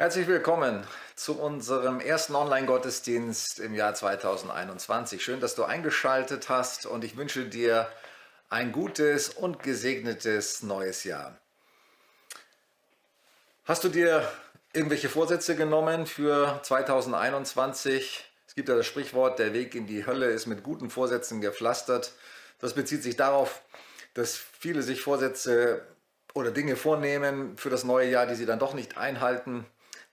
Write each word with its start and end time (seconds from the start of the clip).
Herzlich 0.00 0.28
willkommen 0.28 0.86
zu 1.16 1.40
unserem 1.40 1.98
ersten 1.98 2.36
Online-Gottesdienst 2.36 3.58
im 3.58 3.74
Jahr 3.74 3.96
2021. 3.96 5.24
Schön, 5.24 5.40
dass 5.40 5.56
du 5.56 5.64
eingeschaltet 5.64 6.48
hast 6.48 6.86
und 6.86 7.02
ich 7.02 7.16
wünsche 7.16 7.46
dir 7.46 7.88
ein 8.48 8.70
gutes 8.70 9.28
und 9.28 9.60
gesegnetes 9.60 10.62
neues 10.62 11.02
Jahr. 11.02 11.36
Hast 13.64 13.82
du 13.82 13.88
dir 13.88 14.22
irgendwelche 14.72 15.08
Vorsätze 15.08 15.56
genommen 15.56 16.06
für 16.06 16.60
2021? 16.62 18.24
Es 18.46 18.54
gibt 18.54 18.68
ja 18.68 18.76
das 18.76 18.86
Sprichwort, 18.86 19.40
der 19.40 19.52
Weg 19.52 19.74
in 19.74 19.88
die 19.88 20.06
Hölle 20.06 20.26
ist 20.26 20.46
mit 20.46 20.62
guten 20.62 20.90
Vorsätzen 20.90 21.40
gepflastert. 21.40 22.12
Das 22.60 22.74
bezieht 22.74 23.02
sich 23.02 23.16
darauf, 23.16 23.62
dass 24.14 24.36
viele 24.36 24.82
sich 24.82 25.02
Vorsätze 25.02 25.84
oder 26.34 26.52
Dinge 26.52 26.76
vornehmen 26.76 27.58
für 27.58 27.68
das 27.68 27.82
neue 27.82 28.08
Jahr, 28.08 28.26
die 28.26 28.36
sie 28.36 28.46
dann 28.46 28.60
doch 28.60 28.74
nicht 28.74 28.96
einhalten 28.96 29.66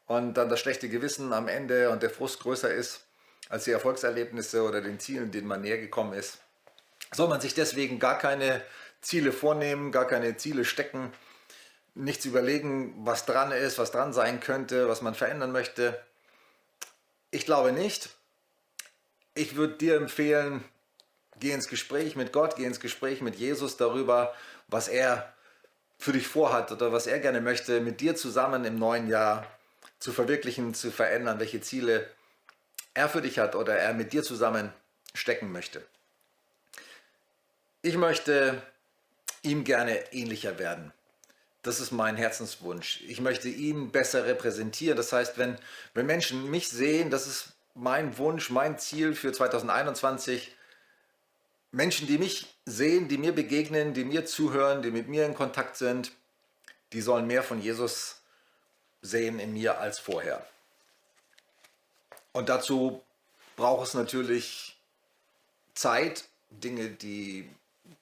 und 0.08 0.36
dann 0.36 0.50
das 0.50 0.60
schlechte 0.60 0.90
Gewissen 0.90 1.34
am 1.34 1.48
Ende 1.48 1.90
und 1.90 2.04
der 2.04 2.09
Frust 2.09 2.40
größer 2.40 2.72
ist 2.72 3.02
als 3.50 3.66
die 3.66 3.72
Erfolgserlebnisse 3.72 4.64
oder 4.64 4.81
den 4.81 5.00
Zielen, 5.00 5.31
denen 5.31 5.48
man 5.48 5.62
näher 5.62 5.78
gekommen 5.78 6.14
ist, 6.14 6.40
soll 7.14 7.28
man 7.28 7.41
sich 7.41 7.54
deswegen 7.54 8.00
gar 8.00 8.18
keine 8.18 8.62
Ziele 9.02 9.31
vornehmen, 9.31 9.91
gar 9.91 10.08
keine 10.08 10.36
Ziele 10.38 10.66
stecken, 10.66 11.14
nichts 11.94 12.26
überlegen, 12.26 12.94
was 13.05 13.26
dran 13.26 13.52
ist, 13.52 13.78
was 13.78 13.91
dran 13.91 14.14
sein 14.14 14.40
könnte, 14.40 14.90
was 14.90 15.02
man 15.02 15.16
verändern 15.16 15.52
möchte. 15.52 16.00
Ich 17.31 17.45
glaube 17.45 17.72
nicht. 17.72 18.09
Ich 19.34 19.56
würde 19.56 19.76
dir 19.76 19.98
empfehlen, 19.98 20.64
geh 21.40 21.52
ins 21.52 21.67
Gespräch 21.67 22.16
mit 22.16 22.31
Gott, 22.31 22.56
geh 22.56 22.66
ins 22.66 22.80
Gespräch 22.80 23.22
mit 23.22 23.36
Jesus 23.36 23.78
darüber, 23.78 24.34
was 24.67 24.88
er 24.88 25.34
für 25.98 26.14
dich 26.14 26.28
vorhat 26.28 26.72
oder 26.72 26.92
was 26.92 27.08
er 27.08 27.20
gerne 27.20 27.42
möchte, 27.42 27.81
mit 27.81 28.02
dir 28.02 28.16
zusammen 28.16 28.66
im 28.66 28.78
neuen 28.78 29.08
Jahr 29.08 29.45
zu 30.05 30.14
verwirklichen, 30.14 30.76
zu 30.76 30.91
verändern, 30.91 31.40
welche 31.40 31.62
Ziele 31.62 32.08
er 32.94 33.09
für 33.09 33.23
dich 33.23 33.40
hat 33.40 33.56
oder 33.56 33.75
er 33.75 33.95
mit 33.95 34.14
dir 34.14 34.22
zusammen 34.22 34.72
stecken 35.16 35.52
möchte. 35.52 35.84
Ich 37.81 37.98
möchte 37.98 38.61
ihm 39.42 39.64
gerne 39.64 40.14
ähnlicher 40.14 40.59
werden. 40.59 40.94
Das 41.64 41.80
ist 41.80 41.92
mein 41.92 42.17
Herzenswunsch. 42.17 43.02
Ich 43.08 43.20
möchte 43.20 43.50
ihn 43.50 43.89
besser 43.89 44.26
repräsentieren. 44.26 44.95
Das 44.95 45.11
heißt, 45.11 45.39
wenn, 45.39 45.58
wenn 45.95 46.06
Menschen 46.06 46.52
mich 46.52 46.70
sehen, 46.70 47.09
das 47.09 47.26
ist 47.26 47.53
mein 47.73 48.20
Wunsch, 48.20 48.52
mein 48.52 48.78
Ziel 48.78 49.16
für 49.16 49.33
2021. 49.33 50.56
Menschen, 51.72 52.06
die 52.06 52.20
mich 52.20 52.53
sehen, 52.66 53.08
die 53.08 53.17
mir 53.17 53.33
begegnen, 53.33 53.95
die 53.95 54.06
mir 54.06 54.28
zuhören, 54.28 54.83
die 54.83 54.92
mit 54.92 55.08
mir 55.08 55.26
in 55.26 55.33
Kontakt 55.33 55.78
sind, 55.78 56.11
die 56.94 57.02
sollen 57.02 57.26
mehr 57.26 57.42
von 57.42 57.59
Jesus 57.59 58.22
sehen 59.06 59.39
in 59.39 59.53
mir 59.53 59.80
als 59.80 60.00
vorher. 60.00 60.45
Und 62.34 62.50
dazu 62.50 63.02
braucht 63.56 63.88
es 63.88 63.94
natürlich 63.94 64.78
Zeit, 65.73 66.25
Dinge, 66.50 66.89
die, 66.89 67.50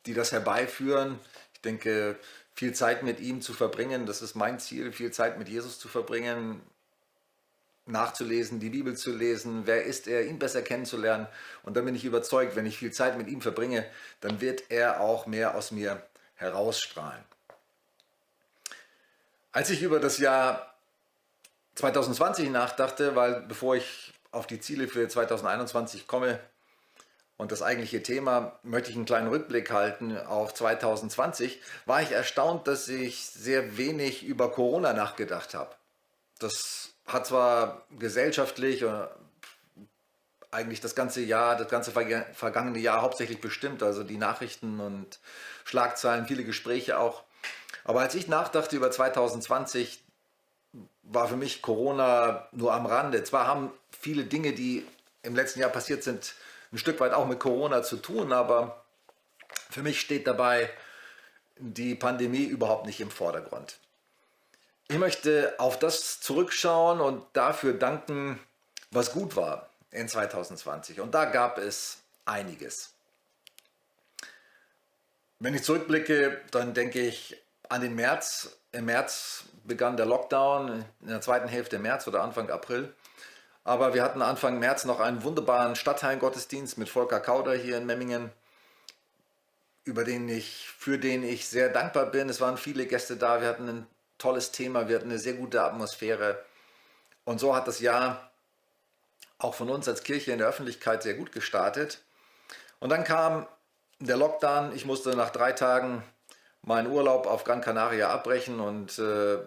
die 0.05 0.13
das 0.13 0.31
herbeiführen. 0.31 1.19
Ich 1.53 1.61
denke, 1.61 2.17
viel 2.55 2.73
Zeit 2.73 3.03
mit 3.03 3.19
ihm 3.19 3.41
zu 3.41 3.53
verbringen, 3.53 4.05
das 4.05 4.21
ist 4.21 4.35
mein 4.35 4.59
Ziel, 4.59 4.91
viel 4.91 5.11
Zeit 5.11 5.37
mit 5.37 5.49
Jesus 5.49 5.79
zu 5.79 5.87
verbringen, 5.87 6.61
nachzulesen, 7.85 8.59
die 8.59 8.69
Bibel 8.69 8.95
zu 8.95 9.11
lesen, 9.11 9.63
wer 9.65 9.83
ist 9.83 10.07
er, 10.07 10.25
ihn 10.25 10.39
besser 10.39 10.61
kennenzulernen. 10.61 11.27
Und 11.63 11.75
dann 11.75 11.85
bin 11.85 11.95
ich 11.95 12.05
überzeugt, 12.05 12.55
wenn 12.55 12.65
ich 12.65 12.77
viel 12.77 12.91
Zeit 12.91 13.17
mit 13.17 13.27
ihm 13.27 13.41
verbringe, 13.41 13.85
dann 14.21 14.39
wird 14.39 14.71
er 14.71 15.01
auch 15.01 15.25
mehr 15.25 15.55
aus 15.55 15.71
mir 15.71 16.01
herausstrahlen. 16.35 17.23
Als 19.51 19.69
ich 19.69 19.81
über 19.81 19.99
das 19.99 20.17
Jahr 20.17 20.72
2020 21.75 22.49
nachdachte, 22.49 23.15
weil 23.15 23.41
bevor 23.41 23.75
ich 23.75 24.13
auf 24.31 24.47
die 24.47 24.59
Ziele 24.59 24.87
für 24.87 25.07
2021 25.07 26.07
komme 26.07 26.39
und 27.37 27.51
das 27.51 27.61
eigentliche 27.61 28.03
Thema, 28.03 28.59
möchte 28.63 28.91
ich 28.91 28.95
einen 28.95 29.05
kleinen 29.05 29.27
Rückblick 29.27 29.71
halten 29.71 30.17
auf 30.17 30.53
2020, 30.53 31.61
war 31.85 32.01
ich 32.01 32.11
erstaunt, 32.11 32.67
dass 32.67 32.87
ich 32.87 33.25
sehr 33.25 33.77
wenig 33.77 34.23
über 34.23 34.51
Corona 34.51 34.93
nachgedacht 34.93 35.53
habe. 35.53 35.75
Das 36.39 36.89
hat 37.05 37.27
zwar 37.27 37.85
gesellschaftlich 37.97 38.83
oder 38.83 39.15
eigentlich 40.51 40.81
das 40.81 40.95
ganze 40.95 41.21
Jahr, 41.21 41.55
das 41.55 41.67
ganze 41.69 41.91
vergangene 41.91 42.79
Jahr 42.79 43.01
hauptsächlich 43.01 43.41
bestimmt, 43.41 43.81
also 43.81 44.03
die 44.03 44.17
Nachrichten 44.17 44.79
und 44.79 45.19
Schlagzeilen, 45.65 46.27
viele 46.27 46.43
Gespräche 46.43 46.99
auch. 46.99 47.23
Aber 47.83 48.01
als 48.01 48.15
ich 48.15 48.27
nachdachte 48.27 48.75
über 48.75 48.91
2020, 48.91 50.02
war 51.03 51.27
für 51.27 51.35
mich 51.35 51.61
Corona 51.61 52.47
nur 52.51 52.73
am 52.73 52.85
Rande. 52.85 53.23
Zwar 53.23 53.47
haben 53.47 53.71
viele 53.91 54.23
Dinge, 54.23 54.53
die 54.53 54.85
im 55.21 55.35
letzten 55.35 55.59
Jahr 55.59 55.69
passiert 55.69 56.03
sind, 56.03 56.35
ein 56.71 56.77
Stück 56.77 56.99
weit 56.99 57.13
auch 57.13 57.27
mit 57.27 57.39
Corona 57.39 57.83
zu 57.83 57.97
tun, 57.97 58.33
aber 58.33 58.83
für 59.69 59.83
mich 59.83 59.99
steht 59.99 60.27
dabei 60.27 60.69
die 61.57 61.95
Pandemie 61.95 62.43
überhaupt 62.43 62.85
nicht 62.85 62.99
im 62.99 63.11
Vordergrund. 63.11 63.77
Ich 64.87 64.97
möchte 64.97 65.55
auf 65.59 65.79
das 65.79 66.19
zurückschauen 66.19 66.99
und 66.99 67.23
dafür 67.33 67.73
danken, 67.73 68.39
was 68.91 69.11
gut 69.11 69.35
war 69.35 69.69
in 69.91 70.07
2020. 70.07 70.99
Und 70.99 71.13
da 71.13 71.25
gab 71.25 71.57
es 71.57 71.99
einiges. 72.25 72.93
Wenn 75.39 75.55
ich 75.55 75.63
zurückblicke, 75.63 76.41
dann 76.51 76.73
denke 76.73 77.01
ich 77.01 77.41
an 77.69 77.81
den 77.81 77.95
März. 77.95 78.57
Im 78.73 78.85
März 78.85 79.43
begann 79.65 79.97
der 79.97 80.07
Lockdown, 80.07 80.83
in 81.01 81.07
der 81.07 81.21
zweiten 81.21 81.47
Hälfte 81.47 81.77
März 81.77 82.07
oder 82.07 82.23
Anfang 82.23 82.49
April. 82.49 82.91
Aber 83.63 83.93
wir 83.93 84.03
hatten 84.03 84.21
Anfang 84.21 84.57
März 84.59 84.83
noch 84.85 84.99
einen 84.99 85.23
wunderbaren 85.23 85.75
Stadtteilgottesdienst 85.75 86.79
mit 86.79 86.89
Volker 86.89 87.19
Kauder 87.19 87.53
hier 87.53 87.77
in 87.77 87.85
Memmingen, 87.85 88.31
über 89.85 90.03
den 90.03 90.27
ich, 90.27 90.67
für 90.75 90.97
den 90.97 91.23
ich 91.23 91.47
sehr 91.47 91.69
dankbar 91.69 92.07
bin. 92.07 92.27
Es 92.29 92.41
waren 92.41 92.57
viele 92.57 92.87
Gäste 92.87 93.15
da, 93.15 93.41
wir 93.41 93.47
hatten 93.47 93.69
ein 93.69 93.87
tolles 94.17 94.51
Thema, 94.51 94.89
wir 94.89 94.95
hatten 94.95 95.09
eine 95.09 95.19
sehr 95.19 95.33
gute 95.33 95.61
Atmosphäre. 95.61 96.43
Und 97.25 97.39
so 97.39 97.55
hat 97.55 97.67
das 97.67 97.79
Jahr 97.79 98.31
auch 99.37 99.53
von 99.53 99.69
uns 99.69 99.87
als 99.87 100.03
Kirche 100.03 100.31
in 100.31 100.39
der 100.39 100.47
Öffentlichkeit 100.47 101.03
sehr 101.03 101.13
gut 101.13 101.31
gestartet. 101.31 102.01
Und 102.79 102.89
dann 102.89 103.03
kam 103.03 103.45
der 103.99 104.17
Lockdown. 104.17 104.75
Ich 104.75 104.85
musste 104.85 105.15
nach 105.15 105.29
drei 105.29 105.51
Tagen 105.51 106.03
meinen 106.63 106.91
Urlaub 106.91 107.27
auf 107.27 107.43
Gran 107.43 107.61
Canaria 107.61 108.09
abbrechen 108.09 108.59
und 108.59 108.97
äh, 108.97 109.37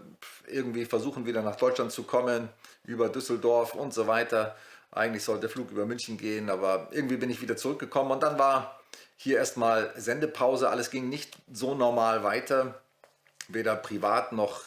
irgendwie 0.47 0.85
versuchen 0.85 1.27
wieder 1.27 1.43
nach 1.43 1.57
Deutschland 1.57 1.91
zu 1.91 2.03
kommen, 2.03 2.49
über 2.85 3.09
Düsseldorf 3.09 3.75
und 3.75 3.93
so 3.93 4.07
weiter. 4.07 4.55
Eigentlich 4.93 5.25
sollte 5.25 5.43
der 5.43 5.51
Flug 5.51 5.71
über 5.71 5.87
München 5.87 6.19
gehen, 6.19 6.51
aber 6.51 6.89
irgendwie 6.91 7.17
bin 7.17 7.31
ich 7.31 7.43
wieder 7.43 7.57
zurückgekommen 7.57 8.13
und 8.13 8.23
dann 8.23 8.39
war 8.39 8.81
hier 9.17 9.39
erstmal 9.39 9.93
Sendepause. 9.97 10.69
Alles 10.69 10.91
ging 10.91 11.09
nicht 11.09 11.37
so 11.53 11.75
normal 11.75 12.23
weiter, 12.23 12.81
weder 13.49 13.77
privat 13.77 14.33
noch 14.33 14.63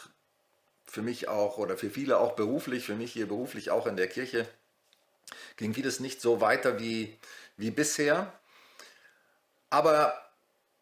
für 0.86 1.02
mich 1.02 1.28
auch 1.28 1.56
oder 1.56 1.76
für 1.76 1.90
viele 1.90 2.18
auch 2.18 2.32
beruflich, 2.32 2.84
für 2.84 2.96
mich 2.96 3.12
hier 3.12 3.28
beruflich 3.28 3.70
auch 3.70 3.86
in 3.86 3.96
der 3.96 4.08
Kirche. 4.08 4.46
Ging 5.56 5.72
vieles 5.72 6.00
nicht 6.00 6.20
so 6.20 6.40
weiter 6.40 6.80
wie, 6.80 7.16
wie 7.56 7.70
bisher. 7.70 8.32
Aber 9.68 10.29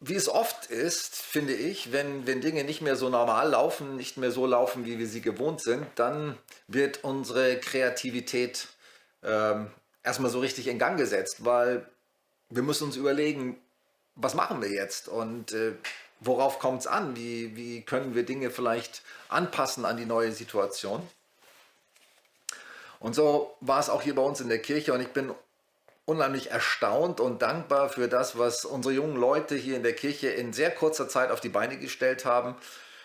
wie 0.01 0.15
es 0.15 0.29
oft 0.29 0.67
ist, 0.67 1.17
finde 1.17 1.55
ich, 1.55 1.93
wenn, 1.93 2.27
wenn 2.27 2.41
Dinge 2.41 2.65
nicht 2.65 2.83
mehr 2.83 2.97
so 2.97 3.09
normal 3.09 3.51
laufen, 3.51 3.97
nicht 3.97 4.17
mehr 4.17 4.31
so 4.31 4.47
laufen, 4.47 4.85
wie 4.85 4.99
wir 4.99 5.09
sie 5.09 5.21
gewohnt 5.21 5.61
sind, 5.61 5.87
dann 5.97 6.39
wird 6.69 7.03
unsere 7.03 7.59
Kreativität 7.59 8.69
ähm, 9.25 9.71
erstmal 10.05 10.31
so 10.31 10.39
richtig 10.39 10.69
in 10.69 10.79
Gang 10.79 10.97
gesetzt, 10.97 11.45
weil 11.45 11.85
wir 12.49 12.63
müssen 12.63 12.85
uns 12.85 12.97
überlegen, 12.97 13.61
was 14.15 14.35
machen 14.35 14.63
wir 14.63 14.71
jetzt 14.71 15.09
und 15.09 15.53
äh, 15.53 15.73
worauf 16.21 16.59
kommt 16.59 16.81
es 16.81 16.87
an? 16.87 17.17
Wie, 17.17 17.57
wie 17.57 17.83
können 17.83 18.15
wir 18.15 18.25
Dinge 18.25 18.51
vielleicht 18.51 19.03
anpassen 19.29 19.85
an 19.85 19.97
die 19.97 20.07
neue 20.07 20.33
Situation? 20.33 21.07
Und 23.01 23.15
so 23.15 23.55
war 23.61 23.81
es 23.81 23.91
auch 23.91 24.03
hier 24.03 24.15
bei 24.15 24.23
uns 24.23 24.41
in 24.41 24.49
der 24.49 24.61
Kirche 24.61 24.93
und 24.93 25.01
ich 25.01 25.09
bin 25.09 25.33
unheimlich 26.09 26.51
erstaunt 26.51 27.21
und 27.21 27.43
dankbar 27.43 27.91
für 27.91 28.09
das, 28.09 28.39
was 28.39 28.65
unsere 28.65 28.95
jungen 28.95 29.17
Leute 29.17 29.55
hier 29.55 29.77
in 29.77 29.83
der 29.83 29.93
Kirche 29.93 30.29
in 30.29 30.55
sehr 30.55 30.71
kurzer 30.71 31.07
Zeit 31.07 31.31
auf 31.31 31.41
die 31.41 31.51
Beine 31.51 31.77
gestellt 31.77 32.25
haben, 32.25 32.57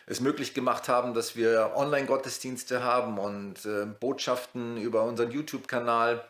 es 0.06 0.22
möglich 0.22 0.54
gemacht 0.54 0.88
haben, 0.88 1.14
dass 1.14 1.36
wir 1.36 1.74
Online-Gottesdienste 1.76 2.82
haben 2.82 3.20
und 3.20 3.66
äh, 3.66 3.86
Botschaften 3.86 4.78
über 4.78 5.04
unseren 5.04 5.32
YouTube-Kanal. 5.32 6.24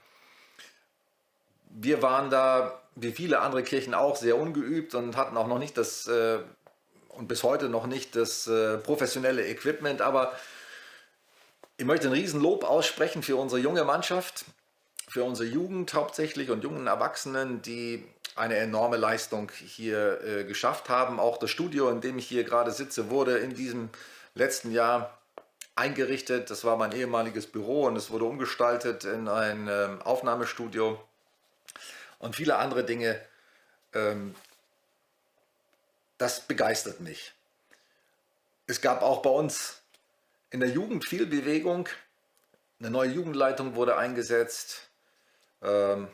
Wir 1.70 2.02
waren 2.02 2.32
da, 2.32 2.82
wie 2.96 3.12
viele 3.12 3.40
andere 3.42 3.62
Kirchen 3.62 3.94
auch, 3.94 4.16
sehr 4.16 4.36
ungeübt 4.38 4.96
und 4.96 5.16
hatten 5.16 5.38
auch 5.38 5.48
noch 5.48 5.60
nicht 5.60 5.78
das 5.78 6.08
äh, 6.08 6.40
und 7.10 7.28
bis 7.28 7.44
heute 7.44 7.70
noch 7.70 7.86
nicht 7.86 8.16
das 8.16 8.48
äh, 8.48 8.80
professionelle 8.80 9.46
Equipment, 9.46 10.02
aber 10.02 10.34
ich 11.78 11.86
möchte 11.86 12.08
ein 12.08 12.14
Riesenlob 12.14 12.64
aussprechen 12.64 13.22
für 13.22 13.36
unsere 13.36 13.62
junge 13.62 13.84
Mannschaft 13.84 14.46
für 15.08 15.24
unsere 15.24 15.48
Jugend 15.48 15.94
hauptsächlich 15.94 16.50
und 16.50 16.64
jungen 16.64 16.88
Erwachsenen, 16.88 17.62
die 17.62 18.04
eine 18.36 18.58
enorme 18.58 18.98
Leistung 18.98 19.52
hier 19.52 20.22
äh, 20.24 20.44
geschafft 20.44 20.90
haben. 20.90 21.20
Auch 21.20 21.38
das 21.38 21.52
Studio, 21.52 21.90
in 21.90 22.02
dem 22.02 22.18
ich 22.18 22.28
hier 22.28 22.44
gerade 22.44 22.72
sitze, 22.72 23.10
wurde 23.10 23.38
in 23.38 23.54
diesem 23.54 23.90
letzten 24.34 24.72
Jahr 24.72 25.18
eingerichtet. 25.76 26.50
Das 26.50 26.64
war 26.64 26.78
mein 26.78 26.92
ehemaliges 26.92 27.48
Büro 27.48 27.86
und 27.86 27.96
es 27.96 28.10
wurde 28.10 28.26
umgestaltet 28.26 29.04
in 29.04 29.28
ein 29.28 29.68
ähm, 29.70 30.02
Aufnahmestudio 30.02 31.00
und 32.20 32.36
viele 32.36 32.58
andere 32.58 32.84
Dinge. 32.84 33.20
Ähm, 33.94 34.36
das 36.18 36.42
begeistert 36.42 37.02
mich. 37.02 37.34
Es 38.66 38.82
gab 38.82 39.02
auch 39.02 39.22
bei 39.22 39.30
uns 39.30 39.82
in 40.52 40.60
der 40.60 40.70
Jugend 40.70 41.06
viel 41.06 41.26
Bewegung. 41.26 41.90
Eine 42.80 42.92
neue 42.92 43.10
Jugendleitung 43.10 43.76
wurde 43.76 43.98
eingesetzt. 43.98 44.90
Ähm, 45.64 46.08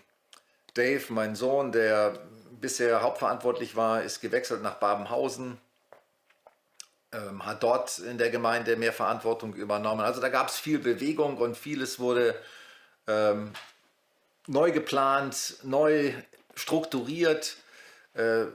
Dave, 0.73 1.03
mein 1.09 1.35
Sohn, 1.35 1.71
der 1.71 2.19
bisher 2.61 3.01
hauptverantwortlich 3.01 3.75
war, 3.75 4.03
ist 4.03 4.21
gewechselt 4.21 4.61
nach 4.61 4.75
Babenhausen 4.75 5.59
ähm, 7.11 7.45
hat 7.45 7.63
dort 7.63 7.99
in 7.99 8.17
der 8.17 8.29
Gemeinde 8.29 8.75
mehr 8.75 8.93
Verantwortung 8.93 9.53
übernommen. 9.53 10.01
Also 10.01 10.21
da 10.21 10.29
gab 10.29 10.49
es 10.49 10.59
viel 10.59 10.79
Bewegung 10.79 11.37
und 11.37 11.57
vieles 11.57 11.99
wurde 11.99 12.39
ähm, 13.07 13.53
neu 14.47 14.71
geplant, 14.71 15.57
neu 15.63 16.13
strukturiert. 16.55 17.57
Äh, 18.13 18.45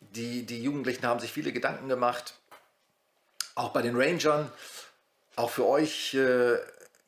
die, 0.00 0.44
die 0.44 0.62
Jugendlichen 0.62 1.06
haben 1.06 1.20
sich 1.20 1.32
viele 1.32 1.52
Gedanken 1.52 1.88
gemacht. 1.88 2.34
Auch 3.54 3.70
bei 3.70 3.82
den 3.82 3.96
Rangern, 3.96 4.50
auch 5.36 5.50
für 5.50 5.66
euch, 5.66 6.14
äh, 6.14 6.58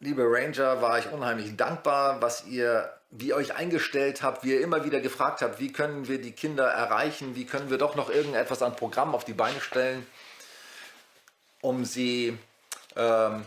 liebe 0.05 0.23
Ranger, 0.25 0.83
war 0.83 0.99
ich 0.99 1.11
unheimlich 1.11 1.57
dankbar, 1.57 2.21
was 2.21 2.45
ihr, 2.47 2.93
wie 3.11 3.29
ihr 3.29 3.37
euch 3.37 3.55
eingestellt 3.55 4.23
habt, 4.23 4.45
wie 4.45 4.53
ihr 4.53 4.61
immer 4.61 4.85
wieder 4.85 5.01
gefragt 5.01 5.41
habt, 5.41 5.61
wie 5.61 5.73
können 5.73 6.09
wir 6.09 6.21
die 6.21 6.33
Kinder 6.33 6.67
erreichen, 6.67 7.35
wie 7.35 7.47
können 7.47 7.71
wir 7.71 7.79
doch 7.79 7.95
noch 7.95 8.11
irgendetwas 8.11 8.63
an 8.63 8.77
Programm 8.77 9.15
auf 9.15 9.25
die 9.25 9.33
Beine 9.33 9.61
stellen 9.61 10.07
um 11.63 11.87
sie, 11.87 12.39
ähm, 12.95 13.47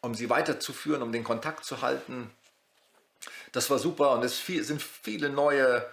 um 0.00 0.16
sie 0.16 0.28
weiterzuführen, 0.28 1.00
um 1.00 1.12
den 1.12 1.22
Kontakt 1.22 1.64
zu 1.64 1.80
halten. 1.80 2.28
Das 3.52 3.70
war 3.70 3.78
super 3.78 4.10
und 4.10 4.24
es 4.24 4.44
sind 4.44 4.82
viele 4.82 5.30
neue 5.30 5.88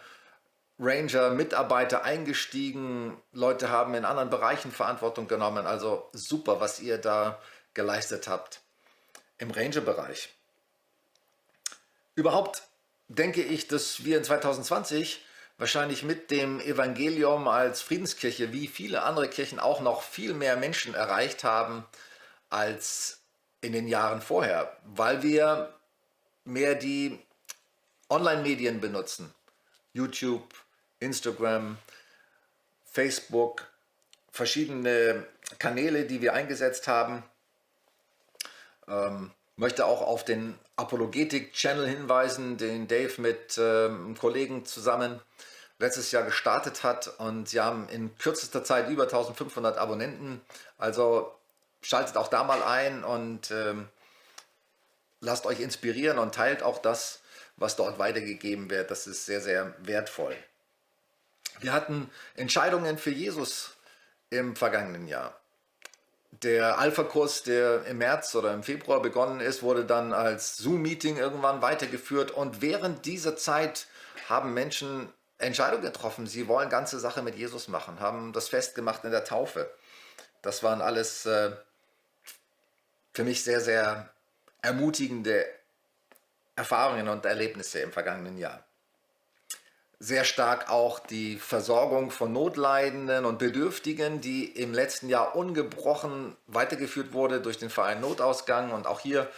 Ranger, 0.80 1.30
Mitarbeiter 1.30 2.04
eingestiegen. 2.04 3.16
Leute 3.34 3.70
haben 3.70 3.94
in 3.94 4.04
anderen 4.04 4.32
Bereichen 4.32 4.72
Verantwortung 4.72 5.28
genommen. 5.28 5.68
Also 5.68 6.10
super, 6.12 6.60
was 6.60 6.80
ihr 6.80 6.98
da 6.98 7.40
geleistet 7.76 8.28
habt 8.28 8.65
im 9.38 9.52
Ranger-Bereich. 9.52 10.30
Überhaupt 12.16 12.64
denke 13.08 13.42
ich, 13.42 13.68
dass 13.68 14.06
wir 14.06 14.18
in 14.18 14.24
2020 14.24 15.24
wahrscheinlich 15.58 16.04
mit 16.04 16.32
dem 16.32 16.60
Evangelium 16.60 17.48
als 17.48 17.82
Friedenskirche, 17.82 18.52
wie 18.52 18.68
viele 18.68 19.04
andere 19.04 19.30
Kirchen 19.30 19.60
auch 19.60 19.82
noch 19.82 20.02
viel 20.02 20.34
mehr 20.34 20.58
Menschen 20.58 20.96
erreicht 20.96 21.44
haben 21.44 21.86
als 22.50 23.20
in 23.62 23.74
den 23.74 23.88
Jahren 23.88 24.22
vorher, 24.22 24.78
weil 24.84 25.24
wir 25.24 25.74
mehr 26.44 26.76
die 26.76 27.20
Online-Medien 28.10 28.80
benutzen. 28.80 29.34
YouTube, 29.94 30.54
Instagram, 31.00 31.78
Facebook, 32.86 33.68
verschiedene 34.32 35.26
Kanäle, 35.58 36.06
die 36.06 36.22
wir 36.22 36.34
eingesetzt 36.34 36.88
haben. 36.88 37.24
Ähm, 38.88 39.32
möchte 39.58 39.86
auch 39.86 40.02
auf 40.02 40.26
den 40.26 40.58
Apologetik-Channel 40.76 41.88
hinweisen, 41.88 42.58
den 42.58 42.88
Dave 42.88 43.22
mit 43.22 43.58
ähm, 43.58 44.18
Kollegen 44.20 44.66
zusammen 44.66 45.22
letztes 45.80 46.12
Jahr 46.12 46.24
gestartet 46.24 46.84
hat 46.84 47.08
und 47.20 47.50
sie 47.50 47.60
haben 47.60 47.90
in 47.90 48.18
kürzester 48.18 48.64
Zeit 48.64 48.90
über 48.90 49.04
1500 49.04 49.78
Abonnenten. 49.78 50.42
Also 50.78 51.34
schaltet 51.82 52.18
auch 52.18 52.28
da 52.28 52.44
mal 52.44 52.64
ein 52.64 53.04
und 53.04 53.52
ähm, 53.52 53.88
lasst 55.20 55.46
euch 55.46 55.60
inspirieren 55.60 56.18
und 56.18 56.34
teilt 56.34 56.64
auch 56.64 56.80
das, 56.80 57.22
was 57.58 57.76
dort 57.76 58.00
weitergegeben 58.00 58.70
wird. 58.70 58.92
Das 58.92 59.08
ist 59.08 59.26
sehr, 59.26 59.42
sehr 59.42 59.74
wertvoll. 59.80 60.36
Wir 61.60 61.74
hatten 61.74 62.10
Entscheidungen 62.36 62.98
für 62.98 63.12
Jesus 63.12 63.76
im 64.30 64.56
vergangenen 64.56 65.08
Jahr. 65.08 65.40
Der 66.32 66.80
Alpha-Kurs, 66.80 67.44
der 67.44 67.86
im 67.86 68.00
März 68.00 68.36
oder 68.36 68.54
im 68.54 68.64
Februar 68.64 69.02
begonnen 69.02 69.40
ist, 69.40 69.64
wurde 69.64 69.86
dann 69.86 70.14
als 70.14 70.58
Zoom-Meeting 70.58 71.18
irgendwann 71.18 71.62
weitergeführt. 71.62 72.32
Und 72.32 72.62
während 72.62 73.06
dieser 73.06 73.38
Zeit 73.38 73.88
haben 74.28 74.54
Menschen 74.54 75.10
Entscheidung 75.38 75.82
getroffen. 75.82 76.28
Sie 76.28 76.48
wollen 76.48 76.70
ganze 76.70 77.00
Sache 77.00 77.22
mit 77.22 77.36
Jesus 77.36 77.68
machen, 77.68 78.00
haben 78.00 78.34
das 78.34 78.50
festgemacht 78.50 79.04
in 79.04 79.12
der 79.12 79.26
Taufe. 79.26 79.70
Das 80.42 80.64
waren 80.64 80.82
alles 80.82 81.26
äh, 81.26 81.52
für 83.14 83.24
mich 83.24 83.44
sehr, 83.44 83.62
sehr 83.62 84.10
ermutigende 84.62 85.46
Erfahrungen 86.56 87.10
und 87.10 87.26
Erlebnisse 87.26 87.80
im 87.80 87.92
vergangenen 87.92 88.38
Jahr. 88.38 88.65
Sehr 90.00 90.26
stark 90.26 90.70
auch 90.70 91.00
die 91.00 91.38
Versorgung 91.38 92.12
von 92.12 92.34
Notleidenden 92.34 93.26
und 93.26 93.40
Bedürftigen, 93.40 94.20
die 94.20 94.46
im 94.46 94.74
letzten 94.74 95.08
Jahr 95.08 95.36
ungebrochen 95.36 96.36
weitergeführt 96.48 97.14
wurde 97.14 97.40
durch 97.40 97.58
den 97.58 97.70
Verein 97.70 98.02
Notausgang 98.02 98.72
und 98.72 98.88
auch 98.88 99.00
hier 99.00 99.30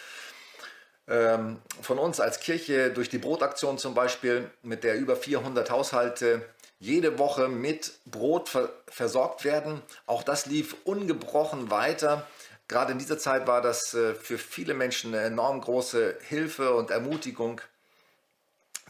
ähm, 1.07 1.61
von 1.81 1.99
uns 1.99 2.19
als 2.19 2.39
Kirche 2.39 2.91
durch 2.91 3.09
die 3.09 3.17
Brotaktion 3.19 3.77
zum 3.77 3.93
Beispiel, 3.93 4.49
mit 4.63 4.83
der 4.83 4.97
über 4.97 5.15
400 5.15 5.69
Haushalte 5.69 6.43
jede 6.79 7.17
Woche 7.17 7.47
mit 7.47 7.93
Brot 8.05 8.49
ver 8.49 8.69
versorgt 8.87 9.43
werden. 9.43 9.81
Auch 10.05 10.23
das 10.23 10.45
lief 10.45 10.75
ungebrochen 10.83 11.71
weiter. 11.71 12.27
Gerade 12.67 12.91
in 12.91 12.99
dieser 12.99 13.17
Zeit 13.17 13.47
war 13.47 13.61
das 13.61 13.93
äh, 13.93 14.13
für 14.13 14.37
viele 14.37 14.73
Menschen 14.73 15.13
eine 15.13 15.23
enorm 15.25 15.61
große 15.61 16.17
Hilfe 16.27 16.73
und 16.73 16.91
Ermutigung, 16.91 17.61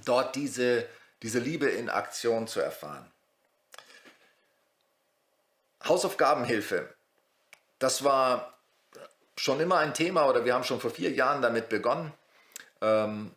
dort 0.03 0.35
diese, 0.35 0.85
diese 1.23 1.39
Liebe 1.39 1.67
in 1.67 1.89
Aktion 1.89 2.47
zu 2.47 2.59
erfahren. 2.59 3.11
Hausaufgabenhilfe, 5.83 6.93
das 7.79 8.03
war 8.03 8.57
schon 9.37 9.59
immer 9.59 9.77
ein 9.77 9.93
Thema 9.93 10.27
oder 10.27 10.45
wir 10.45 10.53
haben 10.53 10.63
schon 10.63 10.79
vor 10.79 10.91
vier 10.91 11.11
Jahren 11.11 11.41
damit 11.41 11.69
begonnen. 11.69 12.11
Ähm, 12.81 13.31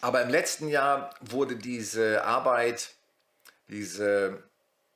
aber 0.00 0.22
im 0.22 0.28
letzten 0.28 0.68
Jahr 0.68 1.14
wurde 1.20 1.56
diese 1.56 2.24
Arbeit, 2.24 2.90
diese, 3.68 4.42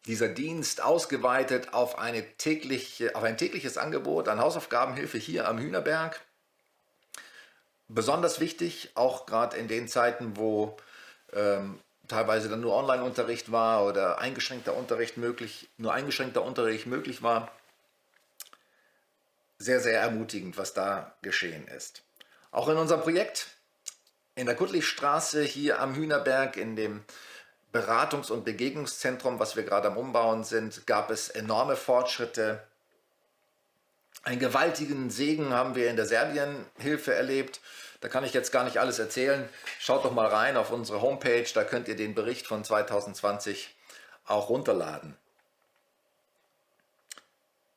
dieser 0.06 0.28
Dienst 0.28 0.82
ausgeweitet 0.82 1.74
auf, 1.74 1.98
eine 1.98 2.36
tägliche, 2.36 3.14
auf 3.14 3.22
ein 3.22 3.36
tägliches 3.36 3.76
Angebot 3.76 4.28
an 4.28 4.40
Hausaufgabenhilfe 4.40 5.18
hier 5.18 5.48
am 5.48 5.58
Hühnerberg. 5.58 6.20
Besonders 7.88 8.40
wichtig, 8.40 8.92
auch 8.94 9.26
gerade 9.26 9.56
in 9.56 9.68
den 9.68 9.88
Zeiten, 9.88 10.36
wo 10.36 10.76
ähm, 11.34 11.78
teilweise 12.08 12.48
dann 12.48 12.60
nur 12.60 12.74
Online-Unterricht 12.74 13.52
war 13.52 13.84
oder 13.84 14.18
eingeschränkter 14.18 14.76
Unterricht 14.76 15.16
möglich, 15.16 15.68
nur 15.76 15.92
eingeschränkter 15.92 16.42
Unterricht 16.42 16.86
möglich 16.86 17.22
war 17.22 17.50
sehr, 19.58 19.80
sehr 19.80 20.00
ermutigend, 20.00 20.58
was 20.58 20.74
da 20.74 21.14
geschehen 21.22 21.66
ist. 21.68 22.02
Auch 22.50 22.68
in 22.68 22.76
unserem 22.76 23.00
Projekt 23.00 23.48
in 24.34 24.46
der 24.46 24.56
Kuttlichstraße 24.56 25.42
hier 25.42 25.80
am 25.80 25.94
Hühnerberg 25.94 26.56
in 26.56 26.76
dem 26.76 27.04
Beratungs- 27.72 28.30
und 28.30 28.44
Begegnungszentrum, 28.44 29.38
was 29.38 29.56
wir 29.56 29.64
gerade 29.64 29.88
am 29.88 29.96
Umbauen 29.96 30.44
sind, 30.44 30.86
gab 30.86 31.10
es 31.10 31.28
enorme 31.28 31.76
Fortschritte. 31.76 32.62
Einen 34.22 34.38
gewaltigen 34.38 35.10
Segen 35.10 35.52
haben 35.52 35.74
wir 35.74 35.90
in 35.90 35.96
der 35.96 36.06
Serbienhilfe 36.06 37.14
erlebt. 37.14 37.60
Da 38.04 38.10
kann 38.10 38.22
ich 38.22 38.34
jetzt 38.34 38.52
gar 38.52 38.64
nicht 38.64 38.76
alles 38.76 38.98
erzählen. 38.98 39.48
Schaut 39.78 40.04
doch 40.04 40.12
mal 40.12 40.26
rein 40.26 40.58
auf 40.58 40.70
unsere 40.70 41.00
Homepage, 41.00 41.46
da 41.54 41.64
könnt 41.64 41.88
ihr 41.88 41.96
den 41.96 42.14
Bericht 42.14 42.46
von 42.46 42.62
2020 42.62 43.74
auch 44.26 44.50
runterladen. 44.50 45.16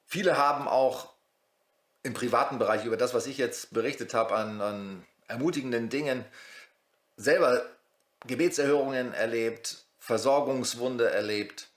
Viele 0.05 0.37
haben 0.37 0.67
auch 0.67 1.13
im 2.03 2.13
privaten 2.13 2.59
Bereich 2.59 2.83
über 2.83 2.97
das, 2.97 3.13
was 3.13 3.25
ich 3.25 3.37
jetzt 3.37 3.73
berichtet 3.73 4.13
habe 4.13 4.35
an, 4.35 4.59
an 4.59 5.05
ermutigenden 5.29 5.87
Dingen, 5.87 6.25
selber 7.15 7.65
Gebetserhörungen 8.25 9.13
erlebt, 9.13 9.85
Versorgungswunde 9.97 11.09
erlebt. 11.09 11.69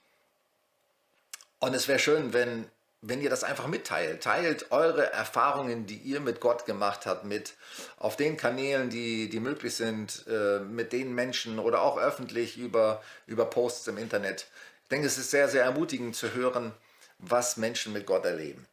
Und 1.61 1.73
es 1.73 1.87
wäre 1.87 2.01
schön, 2.01 2.33
wenn, 2.33 2.69
wenn 3.03 3.21
ihr 3.21 3.31
das 3.31 3.45
einfach 3.45 3.67
mitteilt. 3.67 4.23
Teilt 4.23 4.71
eure 4.73 5.11
Erfahrungen, 5.13 5.87
die 5.87 5.97
ihr 5.97 6.21
mit 6.21 6.41
Gott 6.41 6.67
gemacht 6.67 7.07
habt, 7.07 7.25
mit 7.25 7.55
auf 7.97 8.17
den 8.17 8.37
Kanälen, 8.37 8.91
die, 8.91 9.29
die 9.29 9.41
möglich 9.41 9.75
sind, 9.75 10.27
äh, 10.29 10.61
mit 10.61 10.93
den 10.93 11.15
Menschen 11.15 11.59
oder 11.59 11.83
auch 11.83 11.99
öffentlich 11.99 12.59
über, 12.59 13.03
über 13.27 13.47
Posts 13.47 13.89
im 13.89 13.99
Internet. 13.99 14.47
Ich 14.83 14.89
denke, 14.91 15.07
es 15.07 15.19
ist 15.19 15.31
sehr, 15.31 15.49
sehr 15.49 15.65
ermutigend 15.65 16.15
zu 16.15 16.35
hören, 16.35 16.73
was 17.19 17.57
Menschen 17.57 17.93
mit 17.93 18.07
Gott 18.07 18.25
erleben. 18.25 18.67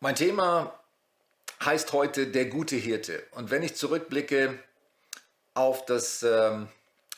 Mein 0.00 0.16
Thema 0.16 0.78
heißt 1.64 1.94
heute 1.94 2.26
der 2.26 2.46
gute 2.46 2.76
Hirte. 2.76 3.22
Und 3.30 3.50
wenn 3.50 3.62
ich 3.62 3.74
zurückblicke 3.74 4.58
auf 5.54 5.86
das 5.86 6.22
ähm, 6.22 6.68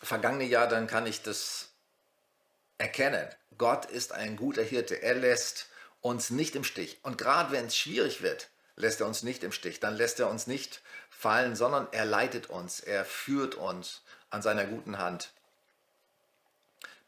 vergangene 0.03 0.45
Jahr, 0.45 0.69
dann 0.69 0.87
kann 0.87 1.07
ich 1.07 1.23
das 1.23 1.71
erkennen, 2.79 3.27
Gott 3.59 3.87
ist 3.87 4.13
ein 4.13 4.37
guter 4.37 4.63
Hirte. 4.63 5.03
Er 5.03 5.15
lässt 5.15 5.69
uns 6.01 6.31
nicht 6.31 6.55
im 6.57 6.65
Stich. 6.65 6.99
Und 7.03 7.19
gerade 7.19 7.53
wenn 7.53 7.67
es 7.67 7.77
schwierig 7.77 8.23
wird, 8.23 8.51
lässt 8.77 9.01
er 9.01 9.07
uns 9.07 9.23
nicht 9.23 9.43
im 9.43 9.53
Stich. 9.53 9.81
Dann 9.81 9.97
lässt 9.97 10.21
er 10.21 10.29
uns 10.29 10.47
nicht 10.47 10.83
fallen, 11.09 11.57
sondern 11.57 11.89
er 11.93 12.05
leitet 12.05 12.51
uns. 12.51 12.81
Er 12.81 13.05
führt 13.05 13.55
uns 13.55 14.03
an 14.31 14.43
seiner 14.43 14.67
guten 14.67 14.99
Hand. 14.99 15.33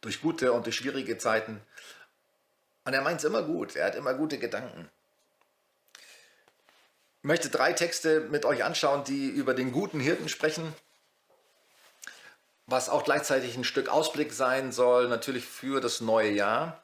Durch 0.00 0.22
gute 0.22 0.52
und 0.52 0.64
durch 0.64 0.76
schwierige 0.76 1.18
Zeiten. 1.18 1.60
Und 2.84 2.94
er 2.94 3.02
meint 3.02 3.18
es 3.18 3.24
immer 3.24 3.42
gut. 3.42 3.76
Er 3.76 3.86
hat 3.86 3.94
immer 3.94 4.14
gute 4.14 4.38
Gedanken. 4.38 4.88
Ich 7.18 7.24
möchte 7.24 7.50
drei 7.50 7.74
Texte 7.74 8.20
mit 8.20 8.46
euch 8.46 8.64
anschauen, 8.64 9.04
die 9.04 9.28
über 9.28 9.52
den 9.52 9.72
guten 9.72 10.00
Hirten 10.00 10.28
sprechen 10.28 10.72
was 12.68 12.90
auch 12.90 13.02
gleichzeitig 13.02 13.56
ein 13.56 13.64
Stück 13.64 13.88
Ausblick 13.88 14.32
sein 14.34 14.72
soll, 14.72 15.08
natürlich 15.08 15.46
für 15.46 15.80
das 15.80 16.02
neue 16.02 16.30
Jahr. 16.30 16.82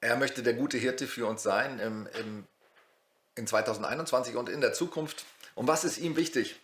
Er 0.00 0.16
möchte 0.16 0.44
der 0.44 0.54
gute 0.54 0.78
Hirte 0.78 1.08
für 1.08 1.26
uns 1.26 1.42
sein 1.42 1.80
im, 1.80 2.08
im, 2.18 2.46
in 3.34 3.48
2021 3.48 4.36
und 4.36 4.48
in 4.48 4.60
der 4.60 4.72
Zukunft. 4.72 5.24
Und 5.56 5.66
was 5.66 5.82
ist 5.82 5.98
ihm 5.98 6.16
wichtig? 6.16 6.60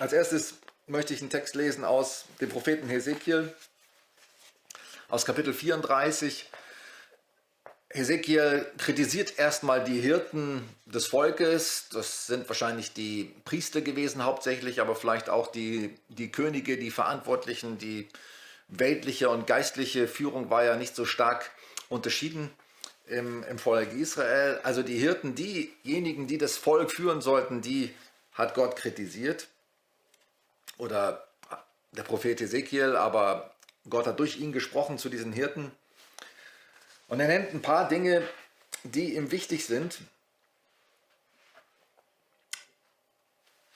Als 0.00 0.12
erstes 0.12 0.54
möchte 0.88 1.14
ich 1.14 1.20
einen 1.20 1.30
Text 1.30 1.54
lesen 1.54 1.84
aus 1.84 2.24
dem 2.40 2.48
Propheten 2.50 2.88
Hesekiel, 2.88 3.54
aus 5.08 5.24
Kapitel 5.24 5.54
34, 5.54 6.50
Hesekiel 7.92 8.66
kritisiert 8.78 9.36
erstmal 9.38 9.82
die 9.82 10.00
Hirten 10.00 10.62
des 10.86 11.06
Volkes. 11.06 11.88
Das 11.92 12.26
sind 12.28 12.48
wahrscheinlich 12.48 12.92
die 12.92 13.34
Priester 13.44 13.80
gewesen 13.80 14.24
hauptsächlich, 14.24 14.80
aber 14.80 14.94
vielleicht 14.94 15.28
auch 15.28 15.48
die, 15.48 15.96
die 16.08 16.30
Könige, 16.30 16.78
die 16.78 16.92
Verantwortlichen. 16.92 17.78
Die 17.78 18.08
weltliche 18.68 19.28
und 19.28 19.48
geistliche 19.48 20.06
Führung 20.06 20.50
war 20.50 20.64
ja 20.64 20.76
nicht 20.76 20.94
so 20.94 21.04
stark 21.04 21.50
unterschieden 21.88 22.50
im, 23.08 23.42
im 23.42 23.58
Volk 23.58 23.92
Israel. 23.92 24.60
Also 24.62 24.84
die 24.84 24.98
Hirten, 24.98 25.34
diejenigen, 25.34 26.28
die 26.28 26.38
das 26.38 26.56
Volk 26.56 26.92
führen 26.92 27.20
sollten, 27.20 27.60
die 27.60 27.92
hat 28.32 28.54
Gott 28.54 28.76
kritisiert. 28.76 29.48
Oder 30.78 31.26
der 31.90 32.04
Prophet 32.04 32.40
Hesekiel, 32.40 32.94
aber 32.94 33.52
Gott 33.88 34.06
hat 34.06 34.20
durch 34.20 34.38
ihn 34.38 34.52
gesprochen 34.52 34.96
zu 34.96 35.08
diesen 35.08 35.32
Hirten. 35.32 35.72
Und 37.10 37.18
er 37.18 37.26
nennt 37.26 37.52
ein 37.52 37.60
paar 37.60 37.88
Dinge, 37.88 38.26
die 38.84 39.16
ihm 39.16 39.32
wichtig 39.32 39.66
sind, 39.66 39.98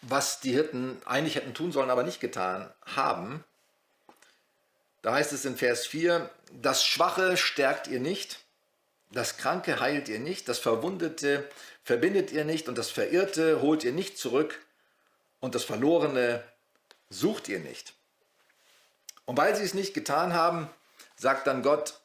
was 0.02 0.38
die 0.38 0.52
Hirten 0.52 1.02
eigentlich 1.04 1.34
hätten 1.34 1.52
tun 1.52 1.72
sollen, 1.72 1.90
aber 1.90 2.04
nicht 2.04 2.20
getan 2.20 2.72
haben. 2.86 3.42
Da 5.02 5.14
heißt 5.14 5.32
es 5.32 5.44
in 5.44 5.56
Vers 5.56 5.84
4, 5.84 6.30
das 6.52 6.86
Schwache 6.86 7.36
stärkt 7.36 7.88
ihr 7.88 7.98
nicht, 7.98 8.38
das 9.10 9.36
Kranke 9.36 9.80
heilt 9.80 10.08
ihr 10.08 10.20
nicht, 10.20 10.48
das 10.48 10.60
Verwundete 10.60 11.48
verbindet 11.82 12.30
ihr 12.30 12.44
nicht 12.44 12.68
und 12.68 12.78
das 12.78 12.90
Verirrte 12.90 13.60
holt 13.60 13.82
ihr 13.82 13.92
nicht 13.92 14.16
zurück 14.16 14.64
und 15.40 15.56
das 15.56 15.64
Verlorene 15.64 16.44
sucht 17.10 17.48
ihr 17.48 17.58
nicht. 17.58 17.94
Und 19.24 19.36
weil 19.36 19.56
sie 19.56 19.64
es 19.64 19.74
nicht 19.74 19.92
getan 19.92 20.34
haben, 20.34 20.70
sagt 21.16 21.48
dann 21.48 21.62
Gott, 21.62 22.00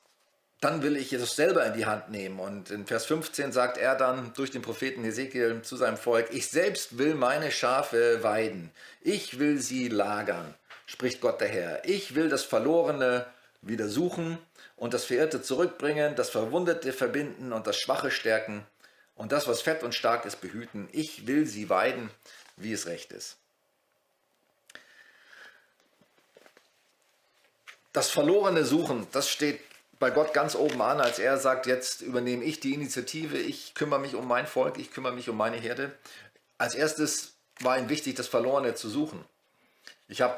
dann 0.62 0.84
will 0.84 0.98
ich 0.98 1.14
es 1.14 1.36
selber 1.36 1.66
in 1.66 1.74
die 1.74 1.86
Hand 1.86 2.10
nehmen. 2.10 2.40
Und 2.40 2.70
in 2.70 2.86
Vers 2.86 3.06
15 3.06 3.52
sagt 3.52 3.78
er 3.78 3.96
dann 3.96 4.34
durch 4.34 4.52
den 4.52 4.62
Propheten 4.62 5.06
Ezekiel 5.06 5.62
zu 5.62 5.78
seinem 5.78 5.98
Volk, 5.98 6.30
ich 6.32 6.48
selbst 6.48 6.98
will 6.98 7.16
meine 7.16 7.52
Schafe 7.52 8.24
weiden, 8.24 8.72
ich 9.02 9.40
will 9.40 9.60
sie 9.60 9.88
lagern, 9.88 10.54
spricht 10.86 11.22
Gott 11.22 11.40
der 11.40 11.48
Herr. 11.48 11.86
Ich 11.86 12.16
will 12.16 12.30
das 12.30 12.44
Verlorene 12.44 13.26
wieder 13.62 13.88
suchen 13.88 14.38
und 14.76 14.94
das 14.94 15.06
Verirrte 15.06 15.42
zurückbringen, 15.42 16.16
das 16.16 16.30
Verwundete 16.30 16.92
verbinden 16.92 17.54
und 17.54 17.68
das 17.68 17.78
Schwache 17.78 18.12
stärken 18.12 18.66
und 19.16 19.32
das, 19.32 19.48
was 19.48 19.62
fett 19.62 19.84
und 19.84 19.96
stark 19.96 20.26
ist, 20.26 20.42
behüten. 20.42 20.90
Ich 20.92 21.28
will 21.28 21.46
sie 21.46 21.70
weiden, 21.70 22.10
wie 22.58 22.74
es 22.74 22.86
recht 22.86 23.12
ist. 23.14 23.38
Das 27.92 28.10
Verlorene 28.10 28.66
suchen, 28.66 29.08
das 29.12 29.30
steht 29.30 29.60
bei 30.00 30.12
Gott 30.12 30.34
ganz 30.34 30.56
oben 30.56 30.82
an, 30.82 31.02
als 31.02 31.20
er 31.20 31.38
sagt, 31.38 31.66
jetzt 31.66 32.02
übernehme 32.02 32.44
ich 32.46 32.62
die 32.62 32.74
Initiative, 32.74 33.38
ich 33.38 33.74
kümmere 33.74 34.00
mich 34.00 34.16
um 34.16 34.28
mein 34.28 34.48
Volk, 34.48 34.78
ich 34.78 34.92
kümmere 34.92 35.14
mich 35.14 35.30
um 35.30 35.36
meine 35.36 35.58
Herde. 35.58 35.92
Als 36.58 36.74
erstes 36.74 37.34
war 37.60 37.78
ihm 37.78 37.90
wichtig, 37.90 38.16
das 38.16 38.28
Verlorene 38.28 38.76
zu 38.76 38.90
suchen. 38.90 39.24
Ich 40.08 40.22
habe 40.22 40.38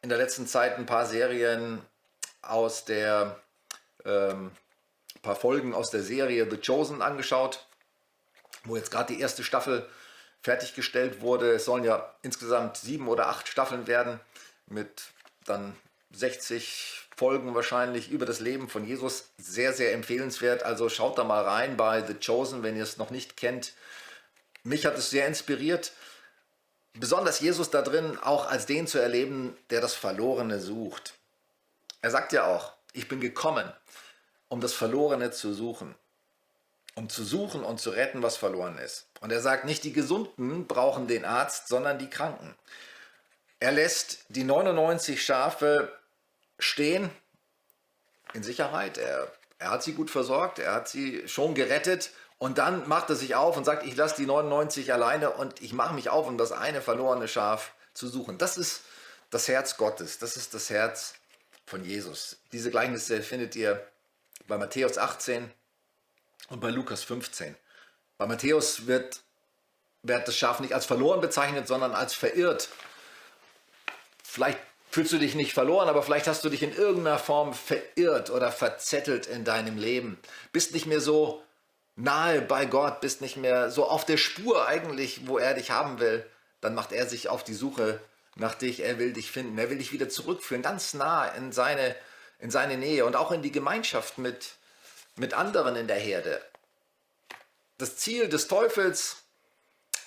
in 0.00 0.08
der 0.08 0.18
letzten 0.18 0.46
Zeit 0.46 0.78
ein 0.78 0.86
paar 0.86 1.04
Serien 1.04 1.82
aus 2.40 2.86
der, 2.86 3.38
ähm, 4.06 4.52
ein 5.16 5.22
paar 5.22 5.36
Folgen 5.36 5.74
aus 5.74 5.90
der 5.90 6.02
Serie 6.02 6.48
The 6.50 6.56
Chosen 6.56 7.02
angeschaut, 7.02 7.66
wo 8.64 8.76
jetzt 8.76 8.90
gerade 8.90 9.12
die 9.12 9.20
erste 9.20 9.44
Staffel 9.44 9.86
fertiggestellt 10.40 11.20
wurde. 11.20 11.52
Es 11.52 11.66
sollen 11.66 11.84
ja 11.84 12.14
insgesamt 12.22 12.78
sieben 12.78 13.08
oder 13.08 13.28
acht 13.28 13.48
Staffeln 13.48 13.86
werden 13.86 14.18
mit 14.66 15.02
dann 15.44 15.76
60 16.12 17.07
Folgen 17.18 17.56
wahrscheinlich 17.56 18.12
über 18.12 18.26
das 18.26 18.38
Leben 18.38 18.68
von 18.68 18.86
Jesus. 18.86 19.30
Sehr, 19.38 19.72
sehr 19.72 19.92
empfehlenswert. 19.92 20.62
Also 20.62 20.88
schaut 20.88 21.18
da 21.18 21.24
mal 21.24 21.42
rein 21.42 21.76
bei 21.76 22.00
The 22.06 22.14
Chosen, 22.14 22.62
wenn 22.62 22.76
ihr 22.76 22.84
es 22.84 22.96
noch 22.96 23.10
nicht 23.10 23.36
kennt. 23.36 23.72
Mich 24.62 24.86
hat 24.86 24.96
es 24.96 25.10
sehr 25.10 25.26
inspiriert, 25.26 25.90
besonders 26.94 27.40
Jesus 27.40 27.70
da 27.70 27.82
drin 27.82 28.16
auch 28.22 28.48
als 28.48 28.66
den 28.66 28.86
zu 28.86 29.00
erleben, 29.00 29.56
der 29.70 29.80
das 29.80 29.94
Verlorene 29.94 30.60
sucht. 30.60 31.14
Er 32.02 32.12
sagt 32.12 32.32
ja 32.32 32.46
auch, 32.46 32.72
ich 32.92 33.08
bin 33.08 33.20
gekommen, 33.20 33.68
um 34.46 34.60
das 34.60 34.72
Verlorene 34.72 35.32
zu 35.32 35.52
suchen. 35.52 35.96
Um 36.94 37.08
zu 37.08 37.24
suchen 37.24 37.64
und 37.64 37.80
zu 37.80 37.90
retten, 37.90 38.22
was 38.22 38.36
verloren 38.36 38.78
ist. 38.78 39.06
Und 39.20 39.32
er 39.32 39.40
sagt, 39.40 39.64
nicht 39.64 39.82
die 39.82 39.92
Gesunden 39.92 40.68
brauchen 40.68 41.08
den 41.08 41.24
Arzt, 41.24 41.66
sondern 41.66 41.98
die 41.98 42.10
Kranken. 42.10 42.54
Er 43.58 43.72
lässt 43.72 44.18
die 44.28 44.44
99 44.44 45.20
Schafe 45.20 45.97
stehen 46.58 47.10
in 48.34 48.42
Sicherheit. 48.42 48.98
Er, 48.98 49.32
er 49.58 49.70
hat 49.70 49.82
sie 49.82 49.92
gut 49.92 50.10
versorgt, 50.10 50.58
er 50.58 50.72
hat 50.72 50.88
sie 50.88 51.26
schon 51.28 51.54
gerettet 51.54 52.10
und 52.38 52.58
dann 52.58 52.88
macht 52.88 53.10
er 53.10 53.16
sich 53.16 53.34
auf 53.34 53.56
und 53.56 53.64
sagt, 53.64 53.84
ich 53.84 53.96
lasse 53.96 54.16
die 54.16 54.26
99 54.26 54.92
alleine 54.92 55.30
und 55.30 55.60
ich 55.60 55.72
mache 55.72 55.94
mich 55.94 56.08
auf, 56.10 56.26
um 56.26 56.38
das 56.38 56.52
eine 56.52 56.80
verlorene 56.80 57.28
Schaf 57.28 57.72
zu 57.94 58.08
suchen. 58.08 58.38
Das 58.38 58.56
ist 58.56 58.82
das 59.30 59.48
Herz 59.48 59.76
Gottes, 59.76 60.18
das 60.18 60.36
ist 60.36 60.54
das 60.54 60.70
Herz 60.70 61.14
von 61.66 61.84
Jesus. 61.84 62.38
Diese 62.52 62.70
Gleichnisse 62.70 63.22
findet 63.22 63.56
ihr 63.56 63.86
bei 64.46 64.56
Matthäus 64.56 64.98
18 64.98 65.50
und 66.48 66.60
bei 66.60 66.70
Lukas 66.70 67.02
15. 67.02 67.56
Bei 68.16 68.26
Matthäus 68.26 68.86
wird, 68.86 69.20
wird 70.02 70.26
das 70.26 70.36
Schaf 70.36 70.60
nicht 70.60 70.74
als 70.74 70.86
verloren 70.86 71.20
bezeichnet, 71.20 71.68
sondern 71.68 71.92
als 71.92 72.14
verirrt. 72.14 72.68
Vielleicht 74.24 74.58
fühlst 74.90 75.12
du 75.12 75.18
dich 75.18 75.34
nicht 75.34 75.52
verloren, 75.52 75.88
aber 75.88 76.02
vielleicht 76.02 76.26
hast 76.26 76.44
du 76.44 76.48
dich 76.48 76.62
in 76.62 76.74
irgendeiner 76.74 77.18
Form 77.18 77.52
verirrt 77.52 78.30
oder 78.30 78.50
verzettelt 78.50 79.26
in 79.26 79.44
deinem 79.44 79.76
Leben. 79.76 80.18
Bist 80.52 80.72
nicht 80.72 80.86
mehr 80.86 81.00
so 81.00 81.42
nahe 81.96 82.40
bei 82.40 82.64
Gott, 82.64 83.00
bist 83.00 83.20
nicht 83.20 83.36
mehr 83.36 83.70
so 83.70 83.86
auf 83.86 84.04
der 84.04 84.16
Spur 84.16 84.66
eigentlich, 84.66 85.26
wo 85.26 85.38
er 85.38 85.54
dich 85.54 85.70
haben 85.70 86.00
will. 86.00 86.24
Dann 86.60 86.74
macht 86.74 86.92
er 86.92 87.06
sich 87.06 87.28
auf 87.28 87.44
die 87.44 87.54
Suche 87.54 88.00
nach 88.36 88.54
dich. 88.54 88.80
Er 88.80 88.98
will 88.98 89.12
dich 89.12 89.30
finden. 89.30 89.58
Er 89.58 89.68
will 89.68 89.78
dich 89.78 89.92
wieder 89.92 90.08
zurückführen, 90.08 90.62
ganz 90.62 90.94
nah 90.94 91.26
in 91.26 91.52
seine, 91.52 91.94
in 92.38 92.50
seine 92.50 92.76
Nähe 92.76 93.04
und 93.04 93.16
auch 93.16 93.32
in 93.32 93.42
die 93.42 93.52
Gemeinschaft 93.52 94.18
mit, 94.18 94.54
mit 95.16 95.34
anderen 95.34 95.76
in 95.76 95.88
der 95.88 95.98
Herde. 95.98 96.40
Das 97.76 97.96
Ziel 97.96 98.28
des 98.28 98.48
Teufels, 98.48 99.22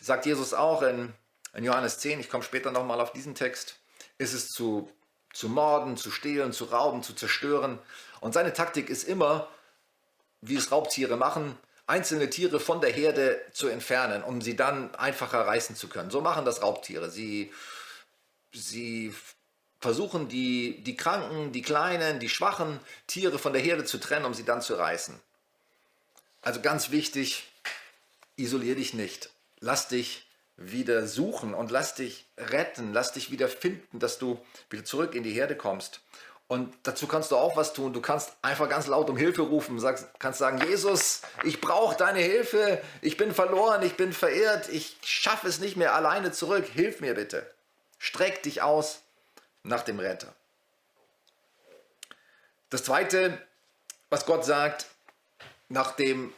sagt 0.01 0.25
Jesus 0.25 0.53
auch 0.53 0.81
in, 0.81 1.13
in 1.53 1.63
Johannes 1.63 1.99
10, 1.99 2.19
ich 2.19 2.29
komme 2.29 2.43
später 2.43 2.71
nochmal 2.71 2.99
auf 2.99 3.13
diesen 3.13 3.35
Text, 3.35 3.75
ist 4.21 4.33
es 4.33 4.49
zu, 4.49 4.89
zu 5.33 5.49
morden, 5.49 5.97
zu 5.97 6.11
stehlen, 6.11 6.53
zu 6.53 6.65
rauben, 6.65 7.01
zu 7.01 7.13
zerstören. 7.13 7.79
Und 8.19 8.33
seine 8.33 8.53
Taktik 8.53 8.89
ist 8.89 9.03
immer, 9.03 9.47
wie 10.41 10.55
es 10.55 10.71
Raubtiere 10.71 11.17
machen, 11.17 11.57
einzelne 11.87 12.29
Tiere 12.29 12.59
von 12.59 12.81
der 12.81 12.91
Herde 12.91 13.41
zu 13.51 13.67
entfernen, 13.67 14.23
um 14.23 14.41
sie 14.41 14.55
dann 14.55 14.93
einfacher 14.95 15.45
reißen 15.47 15.75
zu 15.75 15.87
können. 15.89 16.11
So 16.11 16.21
machen 16.21 16.45
das 16.45 16.61
Raubtiere. 16.61 17.09
Sie, 17.09 17.51
sie 18.53 19.13
versuchen 19.79 20.29
die, 20.29 20.83
die 20.83 20.95
kranken, 20.95 21.51
die 21.51 21.63
kleinen, 21.63 22.19
die 22.19 22.29
schwachen 22.29 22.79
Tiere 23.07 23.39
von 23.39 23.53
der 23.53 23.61
Herde 23.61 23.85
zu 23.85 23.97
trennen, 23.97 24.25
um 24.25 24.35
sie 24.35 24.45
dann 24.45 24.61
zu 24.61 24.75
reißen. 24.75 25.19
Also 26.43 26.61
ganz 26.61 26.91
wichtig, 26.91 27.51
isolier 28.35 28.75
dich 28.75 28.93
nicht. 28.93 29.31
Lass 29.59 29.87
dich 29.87 30.27
wieder 30.69 31.07
suchen 31.07 31.53
und 31.53 31.71
lass 31.71 31.95
dich 31.95 32.25
retten, 32.37 32.93
lass 32.93 33.13
dich 33.13 33.31
wieder 33.31 33.47
finden, 33.47 33.99
dass 33.99 34.17
du 34.17 34.39
wieder 34.69 34.83
zurück 34.83 35.15
in 35.15 35.23
die 35.23 35.31
Herde 35.31 35.55
kommst. 35.55 36.01
Und 36.51 36.75
dazu 36.83 37.07
kannst 37.07 37.31
du 37.31 37.37
auch 37.37 37.55
was 37.55 37.71
tun. 37.71 37.93
Du 37.93 38.01
kannst 38.01 38.33
einfach 38.41 38.67
ganz 38.67 38.85
laut 38.87 39.09
um 39.09 39.15
Hilfe 39.15 39.41
rufen. 39.41 39.79
Sagst, 39.79 40.07
kannst 40.19 40.39
sagen, 40.39 40.59
Jesus, 40.67 41.21
ich 41.45 41.61
brauche 41.61 41.95
deine 41.95 42.19
Hilfe. 42.19 42.81
Ich 43.01 43.15
bin 43.15 43.33
verloren, 43.33 43.81
ich 43.83 43.95
bin 43.95 44.11
verirrt. 44.11 44.67
Ich 44.67 44.97
schaffe 45.01 45.47
es 45.47 45.59
nicht 45.59 45.77
mehr 45.77 45.95
alleine 45.95 46.33
zurück. 46.33 46.65
Hilf 46.65 46.99
mir 46.99 47.13
bitte. 47.13 47.49
Streck 47.99 48.43
dich 48.43 48.61
aus 48.61 48.99
nach 49.63 49.83
dem 49.83 49.99
Retter. 49.99 50.33
Das 52.69 52.83
Zweite, 52.83 53.41
was 54.09 54.25
Gott 54.25 54.43
sagt, 54.43 54.87
nachdem 55.69 56.33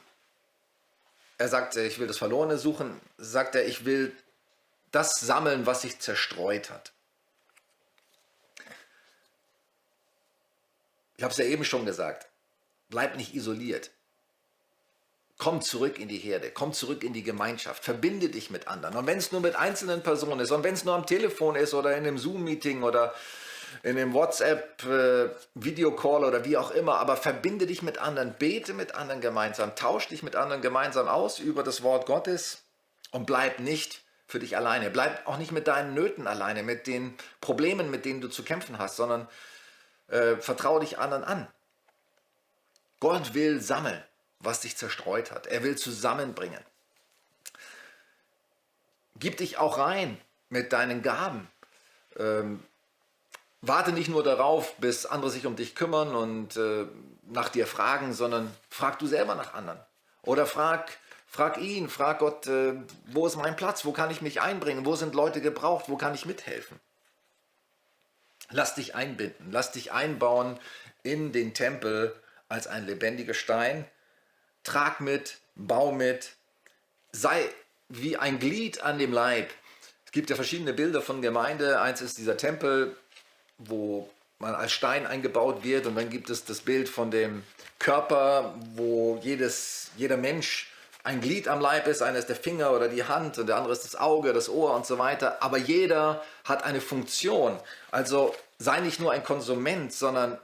er 1.44 1.50
sagt, 1.50 1.76
ich 1.76 2.00
will 2.00 2.08
das 2.08 2.18
Verlorene 2.18 2.58
suchen, 2.58 3.00
sagt 3.18 3.56
er, 3.56 3.68
ich 3.68 3.86
will 3.86 4.16
das 4.92 5.20
sammeln, 5.20 5.66
was 5.66 5.82
sich 5.82 6.00
zerstreut 6.00 6.70
hat. 6.70 6.94
Ich 11.18 11.24
habe 11.24 11.32
es 11.32 11.38
ja 11.38 11.46
eben 11.46 11.66
schon 11.66 11.86
gesagt, 11.86 12.28
bleib 12.90 13.18
nicht 13.18 13.36
isoliert. 13.36 13.92
Komm 15.38 15.62
zurück 15.62 16.00
in 16.00 16.08
die 16.08 16.18
Herde, 16.18 16.50
komm 16.52 16.72
zurück 16.74 17.04
in 17.04 17.12
die 17.12 17.24
Gemeinschaft, 17.24 17.84
verbinde 17.84 18.30
dich 18.30 18.50
mit 18.50 18.68
anderen. 18.68 18.96
Und 18.96 19.08
wenn 19.08 19.18
es 19.18 19.32
nur 19.32 19.42
mit 19.42 19.56
einzelnen 19.56 20.02
Personen 20.02 20.40
ist 20.40 20.52
und 20.52 20.64
wenn 20.64 20.76
es 20.76 20.86
nur 20.86 20.96
am 20.96 21.06
Telefon 21.06 21.56
ist 21.56 21.74
oder 21.74 21.92
in 21.92 22.06
einem 22.06 22.18
Zoom-Meeting 22.18 22.84
oder 22.84 23.14
in 23.82 23.98
einem 23.98 24.14
WhatsApp-Videocall 24.14 26.24
äh, 26.24 26.28
oder 26.28 26.46
wie 26.46 26.58
auch 26.58 26.72
immer, 26.72 27.00
aber 27.00 27.18
verbinde 27.18 27.66
dich 27.66 27.82
mit 27.82 27.98
anderen, 27.98 28.34
bete 28.34 28.74
mit 28.74 28.96
anderen 28.96 29.22
gemeinsam, 29.22 29.76
tausch 29.76 30.08
dich 30.08 30.24
mit 30.24 30.36
anderen 30.36 30.62
gemeinsam 30.62 31.08
aus 31.08 31.40
über 31.40 31.64
das 31.64 31.84
Wort 31.84 32.06
Gottes 32.06 32.64
und 33.12 33.26
bleib 33.26 33.60
nicht 33.60 34.02
für 34.28 34.40
dich 34.40 34.58
alleine. 34.58 34.90
Bleib 34.90 35.28
auch 35.28 35.38
nicht 35.38 35.52
mit 35.52 35.68
deinen 35.68 35.94
Nöten 35.94 36.28
alleine, 36.28 36.64
mit 36.64 36.88
den 36.88 37.16
Problemen, 37.42 37.92
mit 37.92 38.06
denen 38.06 38.22
du 38.22 38.30
zu 38.30 38.44
kämpfen 38.44 38.80
hast, 38.80 38.96
sondern 38.96 39.28
äh, 40.08 40.38
vertraue 40.38 40.80
dich 40.80 40.98
anderen 40.98 41.24
an. 41.24 41.48
Gott 43.00 43.34
will 43.34 43.62
sammeln, 43.62 44.02
was 44.40 44.62
dich 44.62 44.78
zerstreut 44.78 45.32
hat. 45.32 45.48
Er 45.48 45.64
will 45.64 45.78
zusammenbringen. 45.78 46.60
Gib 49.18 49.38
dich 49.38 49.58
auch 49.58 49.78
rein 49.78 50.20
mit 50.50 50.74
deinen 50.74 51.02
Gaben. 51.02 51.48
Ähm, 52.18 52.64
warte 53.64 53.94
nicht 53.94 54.10
nur 54.10 54.24
darauf, 54.24 54.76
bis 54.76 55.06
andere 55.06 55.32
sich 55.32 55.46
um 55.46 55.56
dich 55.56 55.74
kümmern 55.74 56.16
und 56.16 56.58
äh, 56.58 56.86
nach 57.24 57.50
dir 57.50 57.66
fragen, 57.66 58.14
sondern 58.14 58.54
frag 58.70 59.00
du 59.00 59.08
selber 59.08 59.36
nach 59.36 59.54
anderen. 59.54 59.80
Oder 60.22 60.46
frag, 60.46 60.98
frag 61.26 61.58
ihn, 61.58 61.90
frag 61.90 62.20
Gott, 62.20 62.46
äh, 62.48 62.76
wo 63.08 63.26
ist 63.26 63.38
mein 63.38 63.56
Platz, 63.56 63.86
wo 63.86 63.94
kann 63.94 64.12
ich 64.12 64.22
mich 64.22 64.42
einbringen, 64.42 64.86
wo 64.86 64.96
sind 64.96 65.16
Leute 65.16 65.42
gebraucht, 65.42 65.86
wo 65.88 65.96
kann 65.96 66.14
ich 66.14 66.26
mithelfen. 66.26 66.80
Lass 68.50 68.76
dich 68.76 68.96
einbinden, 68.96 69.52
lass 69.52 69.72
dich 69.72 69.94
einbauen 69.94 70.60
in 71.02 71.32
den 71.32 71.54
Tempel 71.54 72.14
als 72.50 72.68
ein 72.68 72.86
lebendiger 72.86 73.34
Stein. 73.34 73.86
Trag 74.64 75.00
mit, 75.00 75.38
bau 75.56 75.94
mit, 75.94 76.34
sei 77.14 77.50
wie 77.88 78.18
ein 78.18 78.40
Glied 78.40 78.84
an 78.84 79.00
dem 79.00 79.14
Leib. 79.14 79.50
Es 80.06 80.12
gibt 80.12 80.30
ja 80.30 80.36
verschiedene 80.36 80.74
Bilder 80.74 81.02
von 81.02 81.22
Gemeinde. 81.22 81.80
Eins 81.80 82.02
ist 82.02 82.18
dieser 82.18 82.38
Tempel, 82.38 82.96
wo 83.58 84.10
man 84.40 84.56
als 84.56 84.72
Stein 84.72 85.08
eingebaut 85.08 85.64
wird 85.64 85.86
und 85.86 85.96
dann 85.96 86.10
gibt 86.10 86.30
es 86.30 86.46
das 86.46 86.62
Bild 86.62 86.90
von 86.90 87.12
dem 87.12 87.44
Körper, 87.80 88.54
wo 88.76 89.20
jedes, 89.22 89.92
jeder 89.98 90.18
Mensch 90.18 90.70
ein 91.04 91.20
Glied 91.20 91.48
am 91.48 91.60
Leib 91.60 91.88
ist, 91.88 92.02
einer 92.02 92.18
ist 92.18 92.30
der 92.30 92.36
Finger 92.36 92.72
oder 92.72 92.88
die 92.88 93.04
Hand 93.04 93.38
und 93.38 93.48
der 93.48 93.58
andere 93.58 93.74
ist 93.74 93.84
das 93.84 93.96
Auge, 93.96 94.32
das 94.32 94.50
Ohr 94.50 94.74
und 94.74 94.86
so 94.86 94.98
weiter. 94.98 95.44
Aber 95.44 95.58
jeder 95.58 96.24
hat 96.46 96.64
eine 96.64 96.80
Funktion. 96.80 97.60
Also 97.92 98.34
sei 98.58 98.80
nicht 98.80 99.02
nur 99.02 99.12
ein 99.12 99.24
Konsument, 99.24 99.92
sondern 99.92 100.38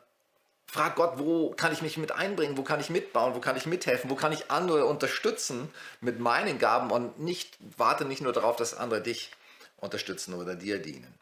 frag 0.67 0.95
Gott, 0.95 1.13
wo 1.15 1.51
kann 1.51 1.71
ich 1.71 1.81
mich 1.81 1.97
mit 1.97 2.11
einbringen, 2.11 2.57
wo 2.57 2.63
kann 2.63 2.81
ich 2.81 2.89
mitbauen, 2.89 3.35
wo 3.35 3.39
kann 3.39 3.55
ich 3.55 3.65
mithelfen, 3.65 4.09
wo 4.09 4.15
kann 4.15 4.33
ich 4.33 4.51
andere 4.51 4.85
unterstützen 4.85 5.73
mit 6.01 6.19
meinen 6.19 6.59
Gaben 6.59 6.91
und 6.91 7.19
nicht 7.19 7.57
warte 7.77 8.03
nicht 8.03 8.21
nur 8.21 8.33
darauf, 8.33 8.57
dass 8.57 8.73
andere 8.73 9.01
dich 9.01 9.31
unterstützen 9.77 10.33
oder 10.33 10.55
dir 10.55 10.79
dienen. 10.79 11.13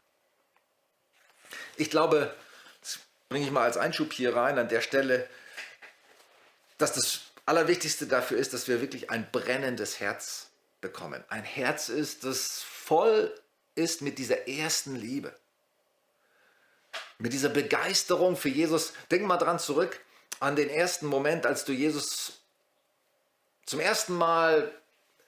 Ich 1.78 1.90
glaube, 1.90 2.34
das 2.80 2.98
bringe 3.28 3.46
ich 3.46 3.52
mal 3.52 3.62
als 3.62 3.76
Einschub 3.76 4.12
hier 4.12 4.34
rein 4.34 4.58
an 4.58 4.68
der 4.68 4.80
Stelle, 4.80 5.28
dass 6.76 6.92
das 6.92 7.20
Allerwichtigste 7.46 8.06
dafür 8.06 8.36
ist, 8.36 8.52
dass 8.52 8.68
wir 8.68 8.80
wirklich 8.80 9.10
ein 9.10 9.30
brennendes 9.30 10.00
Herz 10.00 10.48
bekommen. 10.80 11.24
Ein 11.28 11.44
Herz 11.44 11.88
ist, 11.88 12.24
das 12.24 12.62
voll 12.62 13.32
ist 13.74 14.02
mit 14.02 14.18
dieser 14.18 14.48
ersten 14.48 14.96
Liebe. 14.96 15.32
Mit 17.18 17.32
dieser 17.32 17.48
Begeisterung 17.48 18.36
für 18.36 18.48
Jesus. 18.48 18.92
Denk 19.10 19.24
mal 19.24 19.38
dran 19.38 19.58
zurück 19.58 20.00
an 20.40 20.56
den 20.56 20.68
ersten 20.68 21.06
Moment, 21.06 21.46
als 21.46 21.64
du 21.64 21.72
Jesus 21.72 22.40
zum 23.66 23.80
ersten 23.80 24.14
Mal 24.14 24.72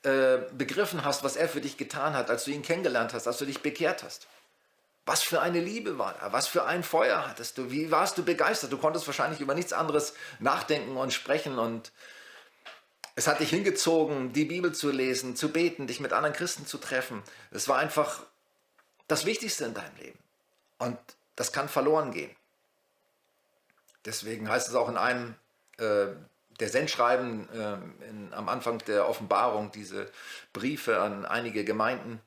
äh, 0.03 0.39
begriffen 0.53 1.05
hast, 1.05 1.23
was 1.23 1.37
er 1.37 1.49
für 1.49 1.61
dich 1.61 1.77
getan 1.77 2.15
hat, 2.15 2.29
als 2.29 2.45
du 2.45 2.51
ihn 2.51 2.63
kennengelernt 2.63 3.13
hast, 3.13 3.27
als 3.27 3.39
du 3.39 3.45
dich 3.45 3.61
bekehrt 3.61 4.03
hast. 4.03 4.27
Was 5.07 5.23
für 5.23 5.41
eine 5.41 5.61
Liebe 5.61 5.99
war 5.99 6.15
da? 6.15 6.33
Was 6.33 6.47
für 6.47 6.65
ein 6.65 6.83
Feuer 6.83 7.27
hattest 7.27 7.59
du? 7.59 7.71
Wie 7.71 7.91
warst 7.91 8.19
du 8.19 8.25
begeistert? 8.25 8.73
Du 8.73 8.79
konntest 8.79 9.07
wahrscheinlich 9.07 9.41
über 9.41 9.55
nichts 9.55 9.73
anderes 9.73 10.15
nachdenken 10.39 10.97
und 10.97 11.13
sprechen 11.13 11.59
und 11.59 11.93
es 13.17 13.27
hat 13.27 13.41
dich 13.41 13.51
hingezogen, 13.51 14.33
die 14.33 14.45
Bibel 14.45 14.73
zu 14.73 14.91
lesen, 14.91 15.37
zu 15.37 15.51
beten, 15.51 15.87
dich 15.87 16.01
mit 16.01 16.13
anderen 16.13 16.35
Christen 16.35 16.65
zu 16.65 16.79
treffen. 16.79 17.23
Es 17.51 17.69
war 17.69 17.79
einfach 17.79 18.23
das 19.09 19.27
Wichtigste 19.27 19.65
in 19.65 19.75
deinem 19.75 19.97
Leben. 19.97 20.19
Und 20.79 20.99
das 21.37 21.53
kann 21.53 21.69
verloren 21.69 22.13
gehen. 22.13 22.35
Deswegen 24.05 24.49
heißt 24.49 24.69
es 24.69 24.75
auch 24.75 24.89
in 24.89 24.97
einem 24.97 25.35
äh, 25.79 26.07
der 26.61 26.69
Sendschreiben 26.69 27.49
äh, 27.51 28.07
in, 28.09 28.33
am 28.33 28.49
Anfang 28.49 28.79
der 28.87 29.09
Offenbarung, 29.09 29.73
diese 29.73 30.11
Briefe 30.53 31.01
an 31.01 31.27
einige 31.27 31.65
Gemeinden, 31.65 32.21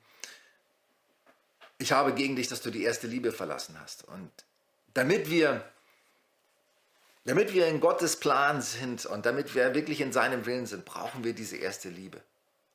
ich 1.84 1.92
habe 1.92 2.14
gegen 2.14 2.34
dich, 2.34 2.48
dass 2.48 2.62
du 2.62 2.70
die 2.70 2.82
erste 2.82 3.06
Liebe 3.06 3.30
verlassen 3.30 3.78
hast. 3.78 4.08
Und 4.08 4.30
damit 4.94 5.28
wir, 5.28 5.62
damit 7.26 7.52
wir 7.52 7.66
in 7.66 7.78
Gottes 7.78 8.16
Plan 8.16 8.62
sind 8.62 9.04
und 9.04 9.26
damit 9.26 9.54
wir 9.54 9.74
wirklich 9.74 10.00
in 10.00 10.10
seinem 10.10 10.46
Willen 10.46 10.64
sind, 10.64 10.86
brauchen 10.86 11.24
wir 11.24 11.34
diese 11.34 11.58
erste 11.58 11.90
Liebe. 11.90 12.22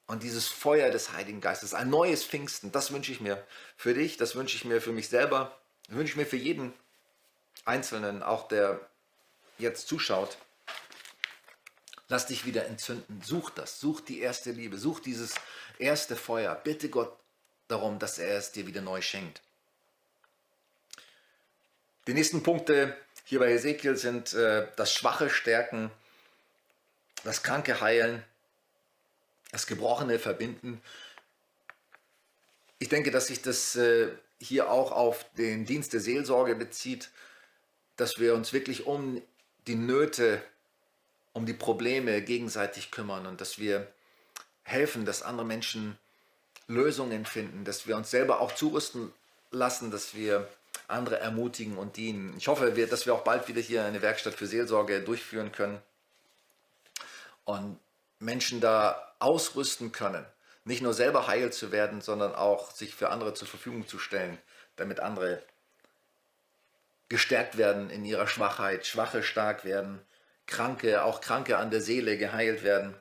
Und 0.05 0.21
dieses 0.21 0.47
Feuer 0.47 0.91
des 0.91 1.11
Heiligen 1.11 1.41
Geistes, 1.41 1.73
ein 1.73 1.89
neues 1.89 2.23
Pfingsten, 2.23 2.71
das 2.71 2.93
wünsche 2.93 3.11
ich 3.11 3.19
mir 3.19 3.43
für 3.77 3.95
dich, 3.95 4.17
das 4.17 4.35
wünsche 4.35 4.55
ich 4.55 4.63
mir 4.63 4.79
für 4.79 4.91
mich 4.91 5.09
selber, 5.09 5.57
das 5.87 5.95
wünsche 5.95 6.11
ich 6.11 6.17
mir 6.17 6.27
für 6.27 6.37
jeden 6.37 6.71
Einzelnen, 7.65 8.21
auch 8.21 8.47
der 8.47 8.79
jetzt 9.57 9.87
zuschaut. 9.87 10.37
Lass 12.09 12.27
dich 12.27 12.45
wieder 12.45 12.67
entzünden. 12.67 13.23
Such 13.23 13.49
das. 13.49 13.79
Such 13.79 14.01
die 14.01 14.19
erste 14.19 14.51
Liebe. 14.51 14.77
Such 14.77 14.99
dieses 14.99 15.33
erste 15.79 16.15
Feuer. 16.15 16.53
Bitte 16.53 16.89
Gott 16.89 17.18
darum, 17.69 17.99
dass 17.99 18.19
er 18.19 18.37
es 18.37 18.51
dir 18.51 18.67
wieder 18.67 18.81
neu 18.81 19.01
schenkt. 19.01 19.41
Die 22.07 22.13
nächsten 22.13 22.43
Punkte 22.43 22.97
hier 23.23 23.39
bei 23.39 23.53
Ezekiel 23.53 23.95
sind 23.95 24.33
äh, 24.33 24.67
das 24.75 24.91
Schwache 24.91 25.29
stärken, 25.29 25.91
das 27.23 27.43
Kranke 27.43 27.79
heilen, 27.79 28.23
das 29.51 29.67
Gebrochene 29.67 30.19
verbinden. 30.19 30.81
Ich 32.79 32.89
denke, 32.89 33.11
dass 33.11 33.27
sich 33.27 33.41
das 33.41 33.75
äh, 33.75 34.09
hier 34.39 34.71
auch 34.71 34.91
auf 34.91 35.25
den 35.33 35.65
Dienst 35.65 35.93
der 35.93 35.99
Seelsorge 35.99 36.55
bezieht, 36.55 37.09
dass 37.97 38.19
wir 38.19 38.33
uns 38.33 38.53
wirklich 38.53 38.87
um 38.87 39.21
die 39.67 39.75
Nöte, 39.75 40.41
um 41.33 41.45
die 41.45 41.53
Probleme 41.53 42.21
gegenseitig 42.23 42.89
kümmern 42.89 43.27
und 43.27 43.41
dass 43.41 43.59
wir 43.59 43.91
helfen, 44.63 45.05
dass 45.05 45.21
andere 45.21 45.45
Menschen 45.45 45.99
Lösungen 46.69 47.25
finden, 47.25 47.65
dass 47.65 47.87
wir 47.87 47.97
uns 47.97 48.11
selber 48.11 48.39
auch 48.39 48.53
zurüsten 48.53 49.11
lassen, 49.51 49.89
dass 49.91 50.13
wir 50.13 50.47
andere 50.87 51.19
ermutigen 51.19 51.77
und 51.77 51.97
dienen. 51.97 52.35
Ich 52.37 52.47
hoffe, 52.47 52.71
dass 52.71 53.05
wir 53.05 53.13
auch 53.13 53.23
bald 53.23 53.47
wieder 53.47 53.59
hier 53.59 53.83
eine 53.83 54.01
Werkstatt 54.01 54.35
für 54.35 54.45
Seelsorge 54.45 55.01
durchführen 55.01 55.51
können 55.51 55.81
und 57.43 57.79
Menschen 58.19 58.61
da 58.61 59.13
ausrüsten 59.17 59.91
können, 59.91 60.25
nicht 60.63 60.83
nur 60.83 60.93
selber 60.93 61.25
heil 61.27 61.51
zu 61.51 61.71
werden, 61.71 62.01
sondern 62.01 62.35
auch 62.35 62.71
sich 62.71 62.93
für 62.93 63.09
andere 63.09 63.33
zur 63.33 63.47
Verfügung 63.47 63.87
zu 63.87 63.97
stellen, 63.97 64.37
damit 64.75 64.99
andere 64.99 65.41
gestärkt 67.09 67.57
werden 67.57 67.89
in 67.89 68.05
ihrer 68.05 68.27
Schwachheit, 68.27 68.85
Schwache 68.85 69.23
stark 69.23 69.65
werden, 69.65 69.99
Kranke, 70.45 71.03
auch 71.03 71.21
Kranke 71.21 71.57
an 71.57 71.71
der 71.71 71.81
Seele 71.81 72.17
geheilt 72.17 72.63
werden 72.63 72.95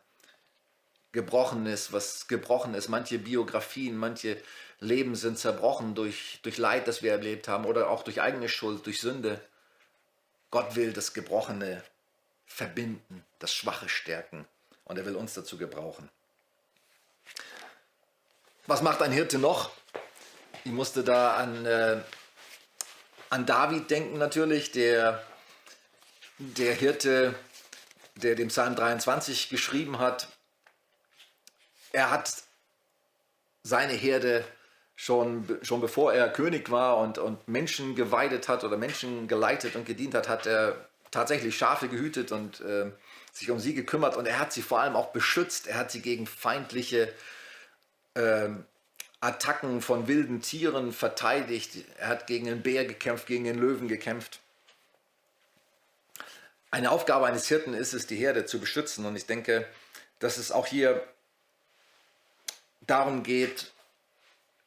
gebrochen 1.12 1.66
ist, 1.66 1.92
was 1.92 2.28
gebrochen 2.28 2.74
ist. 2.74 2.88
Manche 2.88 3.18
Biografien, 3.18 3.96
manche 3.96 4.40
Leben 4.80 5.14
sind 5.14 5.38
zerbrochen 5.38 5.94
durch, 5.94 6.40
durch 6.42 6.58
Leid, 6.58 6.86
das 6.86 7.02
wir 7.02 7.12
erlebt 7.12 7.48
haben 7.48 7.64
oder 7.64 7.90
auch 7.90 8.02
durch 8.02 8.20
eigene 8.20 8.48
Schuld, 8.48 8.86
durch 8.86 9.00
Sünde. 9.00 9.40
Gott 10.50 10.76
will 10.76 10.92
das 10.92 11.14
Gebrochene 11.14 11.82
verbinden, 12.46 13.24
das 13.38 13.52
Schwache 13.52 13.88
stärken 13.88 14.46
und 14.84 14.98
er 14.98 15.04
will 15.04 15.16
uns 15.16 15.34
dazu 15.34 15.58
gebrauchen. 15.58 16.08
Was 18.66 18.82
macht 18.82 19.02
ein 19.02 19.12
Hirte 19.12 19.38
noch? 19.38 19.70
Ich 20.64 20.72
musste 20.72 21.02
da 21.02 21.36
an, 21.36 21.64
äh, 21.66 22.00
an 23.30 23.46
David 23.46 23.90
denken 23.90 24.18
natürlich, 24.18 24.72
der, 24.72 25.22
der 26.38 26.74
Hirte, 26.74 27.34
der 28.16 28.34
dem 28.34 28.48
Psalm 28.48 28.76
23 28.76 29.48
geschrieben 29.48 29.98
hat, 29.98 30.28
er 31.92 32.10
hat 32.10 32.42
seine 33.62 33.92
Herde 33.92 34.44
schon, 34.96 35.58
schon 35.62 35.80
bevor 35.80 36.12
er 36.12 36.28
König 36.28 36.70
war 36.70 36.98
und, 36.98 37.18
und 37.18 37.46
Menschen 37.46 37.94
geweidet 37.94 38.48
hat 38.48 38.64
oder 38.64 38.76
Menschen 38.76 39.28
geleitet 39.28 39.76
und 39.76 39.86
gedient 39.86 40.14
hat, 40.14 40.28
hat 40.28 40.46
er 40.46 40.88
tatsächlich 41.10 41.56
Schafe 41.56 41.88
gehütet 41.88 42.32
und 42.32 42.60
äh, 42.60 42.90
sich 43.32 43.50
um 43.50 43.60
sie 43.60 43.74
gekümmert 43.74 44.16
und 44.16 44.26
er 44.26 44.38
hat 44.38 44.52
sie 44.52 44.62
vor 44.62 44.80
allem 44.80 44.96
auch 44.96 45.08
beschützt. 45.08 45.66
Er 45.66 45.76
hat 45.76 45.90
sie 45.90 46.02
gegen 46.02 46.26
feindliche 46.26 47.12
äh, 48.14 48.48
Attacken 49.20 49.80
von 49.80 50.06
wilden 50.06 50.42
Tieren 50.42 50.92
verteidigt. 50.92 51.84
Er 51.98 52.08
hat 52.08 52.26
gegen 52.26 52.46
den 52.46 52.62
Bär 52.62 52.84
gekämpft, 52.84 53.26
gegen 53.26 53.44
den 53.44 53.58
Löwen 53.58 53.88
gekämpft. 53.88 54.40
Eine 56.70 56.90
Aufgabe 56.90 57.26
eines 57.26 57.48
Hirten 57.48 57.74
ist 57.74 57.94
es, 57.94 58.06
die 58.06 58.16
Herde 58.16 58.44
zu 58.44 58.60
beschützen. 58.60 59.06
Und 59.06 59.16
ich 59.16 59.26
denke, 59.26 59.66
dass 60.18 60.36
es 60.36 60.52
auch 60.52 60.66
hier 60.66 61.02
darum 62.88 63.22
geht, 63.22 63.70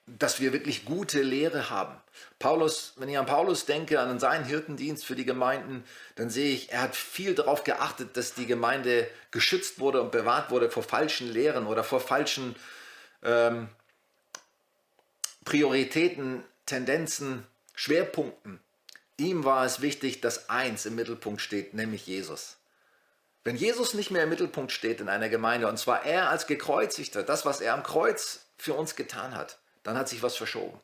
dass 0.07 0.39
wir 0.39 0.53
wirklich 0.53 0.85
gute 0.85 1.21
Lehre 1.21 1.69
haben. 1.69 1.95
Paulus, 2.39 2.93
wenn 2.97 3.09
ich 3.09 3.17
an 3.17 3.25
Paulus 3.25 3.65
denke, 3.65 3.99
an 3.99 4.19
seinen 4.19 4.45
Hirtendienst 4.45 5.05
für 5.05 5.15
die 5.15 5.25
Gemeinden, 5.25 5.83
dann 6.15 6.29
sehe 6.29 6.53
ich, 6.53 6.71
er 6.71 6.81
hat 6.81 6.95
viel 6.95 7.35
darauf 7.35 7.63
geachtet, 7.63 8.17
dass 8.17 8.33
die 8.33 8.47
Gemeinde 8.47 9.07
geschützt 9.31 9.79
wurde 9.79 10.01
und 10.01 10.11
bewahrt 10.11 10.49
wurde 10.49 10.69
vor 10.69 10.83
falschen 10.83 11.31
Lehren 11.31 11.67
oder 11.67 11.83
vor 11.83 11.99
falschen 11.99 12.55
ähm, 13.23 13.69
Prioritäten, 15.45 16.43
Tendenzen, 16.65 17.45
Schwerpunkten. 17.75 18.59
Ihm 19.17 19.43
war 19.43 19.65
es 19.65 19.81
wichtig, 19.81 20.21
dass 20.21 20.49
eins 20.49 20.85
im 20.85 20.95
Mittelpunkt 20.95 21.41
steht, 21.41 21.73
nämlich 21.73 22.07
Jesus. 22.07 22.57
Wenn 23.43 23.55
Jesus 23.55 23.93
nicht 23.95 24.11
mehr 24.11 24.23
im 24.23 24.29
Mittelpunkt 24.29 24.71
steht 24.71 25.01
in 25.01 25.09
einer 25.09 25.29
Gemeinde, 25.29 25.67
und 25.67 25.77
zwar 25.77 26.05
er 26.05 26.29
als 26.29 26.45
Gekreuzigter, 26.45 27.23
das, 27.23 27.45
was 27.45 27.59
er 27.59 27.73
am 27.73 27.81
Kreuz 27.81 28.45
für 28.57 28.75
uns 28.75 28.95
getan 28.95 29.35
hat, 29.35 29.57
dann 29.83 29.97
hat 29.97 30.07
sich 30.07 30.21
was 30.21 30.35
verschoben. 30.35 30.79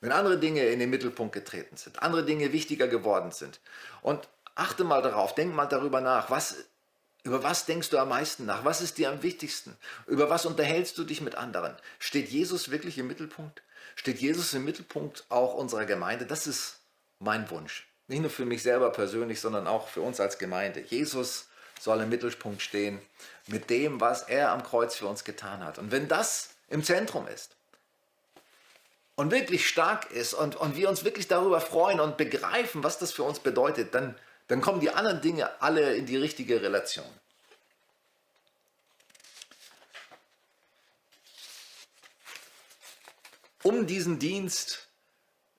Wenn 0.00 0.10
andere 0.10 0.38
Dinge 0.38 0.64
in 0.66 0.80
den 0.80 0.90
Mittelpunkt 0.90 1.34
getreten 1.34 1.76
sind, 1.76 2.02
andere 2.02 2.24
Dinge 2.24 2.52
wichtiger 2.52 2.88
geworden 2.88 3.30
sind. 3.30 3.60
Und 4.00 4.28
achte 4.54 4.84
mal 4.84 5.02
darauf, 5.02 5.34
denk 5.34 5.54
mal 5.54 5.66
darüber 5.66 6.00
nach, 6.00 6.30
was, 6.30 6.64
über 7.24 7.42
was 7.42 7.66
denkst 7.66 7.90
du 7.90 7.98
am 7.98 8.08
meisten 8.08 8.46
nach? 8.46 8.64
Was 8.64 8.80
ist 8.80 8.98
dir 8.98 9.10
am 9.10 9.22
wichtigsten? 9.22 9.76
Über 10.06 10.30
was 10.30 10.46
unterhältst 10.46 10.96
du 10.98 11.04
dich 11.04 11.20
mit 11.20 11.36
anderen? 11.36 11.76
Steht 11.98 12.30
Jesus 12.30 12.70
wirklich 12.70 12.98
im 12.98 13.06
Mittelpunkt? 13.06 13.62
Steht 13.94 14.18
Jesus 14.18 14.54
im 14.54 14.64
Mittelpunkt 14.64 15.24
auch 15.28 15.54
unserer 15.54 15.84
Gemeinde? 15.84 16.26
Das 16.26 16.46
ist 16.46 16.80
mein 17.18 17.48
Wunsch. 17.50 17.86
Nicht 18.08 18.22
nur 18.22 18.30
für 18.30 18.46
mich 18.46 18.62
selber 18.62 18.90
persönlich, 18.90 19.40
sondern 19.40 19.66
auch 19.66 19.88
für 19.88 20.00
uns 20.00 20.18
als 20.18 20.38
Gemeinde. 20.38 20.80
Jesus 20.80 21.48
soll 21.82 22.00
im 22.00 22.08
Mittelpunkt 22.08 22.62
stehen 22.62 23.00
mit 23.46 23.70
dem, 23.70 24.00
was 24.00 24.22
er 24.22 24.52
am 24.52 24.62
Kreuz 24.62 24.94
für 24.94 25.06
uns 25.06 25.24
getan 25.24 25.64
hat. 25.64 25.78
Und 25.78 25.90
wenn 25.90 26.08
das 26.08 26.50
im 26.68 26.84
Zentrum 26.84 27.26
ist, 27.28 27.56
und 29.14 29.30
wirklich 29.30 29.68
stark 29.68 30.10
ist 30.10 30.34
und, 30.34 30.56
und 30.56 30.76
wir 30.76 30.88
uns 30.88 31.04
wirklich 31.04 31.28
darüber 31.28 31.60
freuen 31.60 32.00
und 32.00 32.16
begreifen, 32.16 32.82
was 32.82 32.98
das 32.98 33.12
für 33.12 33.22
uns 33.22 33.40
bedeutet, 33.40 33.94
dann, 33.94 34.16
dann 34.48 34.60
kommen 34.60 34.80
die 34.80 34.90
anderen 34.90 35.20
Dinge 35.20 35.60
alle 35.60 35.94
in 35.94 36.06
die 36.06 36.16
richtige 36.16 36.62
Relation. 36.62 37.06
Um 43.62 43.86
diesen 43.86 44.18
Dienst 44.18 44.88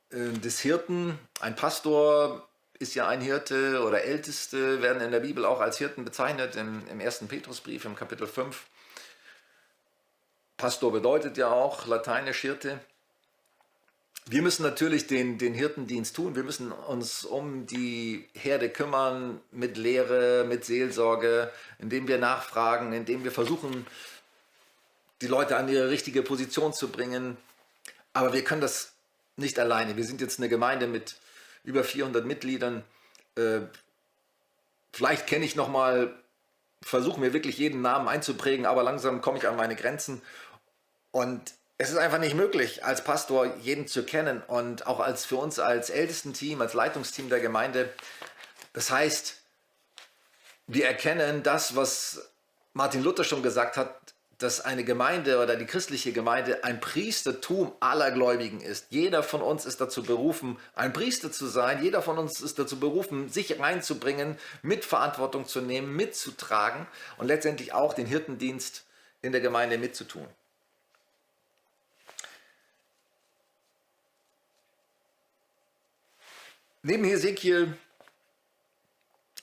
äh, 0.10 0.32
des 0.34 0.60
Hirten, 0.60 1.18
ein 1.40 1.56
Pastor 1.56 2.50
ist 2.84 2.94
ja 2.96 3.08
ein 3.08 3.22
Hirte 3.22 3.82
oder 3.82 4.04
Älteste, 4.04 4.82
werden 4.82 5.02
in 5.02 5.12
der 5.12 5.22
Bibel 5.22 5.46
auch 5.46 5.62
als 5.62 5.78
Hirten 5.78 6.06
bezeichnet, 6.06 6.56
im, 6.56 6.84
im 6.90 7.00
ersten 7.00 7.28
Petrusbrief 7.28 7.86
im 7.86 7.96
Kapitel 7.96 8.28
5. 8.28 8.66
Pastor 10.58 10.92
bedeutet 10.92 11.38
ja 11.38 11.52
auch 11.52 11.88
lateinisch 11.88 12.42
Hirte. 12.42 12.80
Wir 14.26 14.42
müssen 14.42 14.64
natürlich 14.64 15.08
den, 15.08 15.38
den 15.38 15.54
Hirtendienst 15.54 16.16
tun. 16.16 16.36
Wir 16.36 16.44
müssen 16.44 16.72
uns 16.72 17.26
um 17.26 17.66
die 17.66 18.28
Herde 18.34 18.70
kümmern 18.70 19.42
mit 19.52 19.78
Lehre, 19.78 20.46
mit 20.48 20.64
Seelsorge, 20.64 21.52
indem 21.80 22.08
wir 22.08 22.18
nachfragen, 22.18 22.94
indem 22.94 23.24
wir 23.24 23.32
versuchen, 23.32 23.88
die 25.22 25.28
Leute 25.28 25.58
an 25.58 25.68
ihre 25.68 25.90
richtige 25.90 26.22
Position 26.22 26.74
zu 26.74 26.90
bringen. 26.90 27.38
Aber 28.14 28.34
wir 28.34 28.44
können 28.44 28.62
das 28.62 28.94
nicht 29.36 29.58
alleine. 29.60 29.98
Wir 29.98 30.06
sind 30.06 30.22
jetzt 30.22 30.40
eine 30.40 30.50
Gemeinde 30.50 30.88
mit 30.88 31.16
über 31.64 31.84
400 31.84 32.26
Mitgliedern. 32.26 32.84
Äh, 33.36 33.62
vielleicht 34.92 35.28
kenne 35.28 35.46
ich 35.46 35.56
noch 35.56 35.70
mal, 35.70 36.14
versuche 36.82 37.20
mir 37.20 37.34
wirklich 37.34 37.58
jeden 37.58 37.82
Namen 37.82 38.08
einzuprägen, 38.08 38.66
aber 38.66 38.84
langsam 38.84 39.22
komme 39.22 39.38
ich 39.38 39.48
an 39.48 39.56
meine 39.56 39.76
Grenzen. 39.76 40.22
Und 41.12 41.54
es 41.78 41.90
ist 41.90 41.98
einfach 41.98 42.20
nicht 42.20 42.36
möglich, 42.36 42.86
als 42.86 43.04
Pastor 43.04 43.56
jeden 43.58 43.88
zu 43.88 44.04
kennen 44.04 44.42
und 44.48 44.88
auch 44.88 45.00
als 45.00 45.26
für 45.26 45.38
uns 45.38 45.60
als 45.60 45.90
ältesten 45.90 46.34
Team, 46.34 46.62
als 46.62 46.74
Leitungsteam 46.74 47.30
der 47.30 47.40
Gemeinde. 47.40 47.90
Das 48.74 48.92
heißt, 48.92 49.38
wir 50.68 50.86
erkennen 50.86 51.44
das, 51.44 51.76
was 51.76 52.30
Martin 52.74 53.04
Luther 53.04 53.24
schon 53.24 53.44
gesagt 53.44 53.78
hat, 53.78 54.03
dass 54.44 54.60
eine 54.60 54.84
Gemeinde 54.84 55.42
oder 55.42 55.56
die 55.56 55.66
christliche 55.66 56.12
Gemeinde 56.12 56.66
ein 56.66 56.82
Priestertum 56.82 57.72
aller 57.80 58.12
Gläubigen 58.12 58.60
ist. 58.60 58.88
Jeder 58.90 59.24
von 59.24 59.42
uns 59.42 59.66
ist 59.66 59.80
dazu 59.80 60.04
berufen, 60.04 60.60
ein 60.76 60.92
Priester 60.92 61.32
zu 61.32 61.48
sein. 61.48 61.82
Jeder 61.82 62.02
von 62.02 62.18
uns 62.18 62.42
ist 62.42 62.60
dazu 62.60 62.78
berufen, 62.78 63.30
sich 63.30 63.58
reinzubringen, 63.58 64.38
Mitverantwortung 64.62 65.48
zu 65.48 65.62
nehmen, 65.62 65.96
mitzutragen 65.96 66.86
und 67.18 67.28
letztendlich 67.28 67.72
auch 67.74 67.94
den 67.94 68.06
Hirtendienst 68.06 68.84
in 69.22 69.32
der 69.32 69.40
Gemeinde 69.40 69.78
mitzutun. 69.78 70.28
Neben 76.82 77.06
Hesekiel 77.06 77.78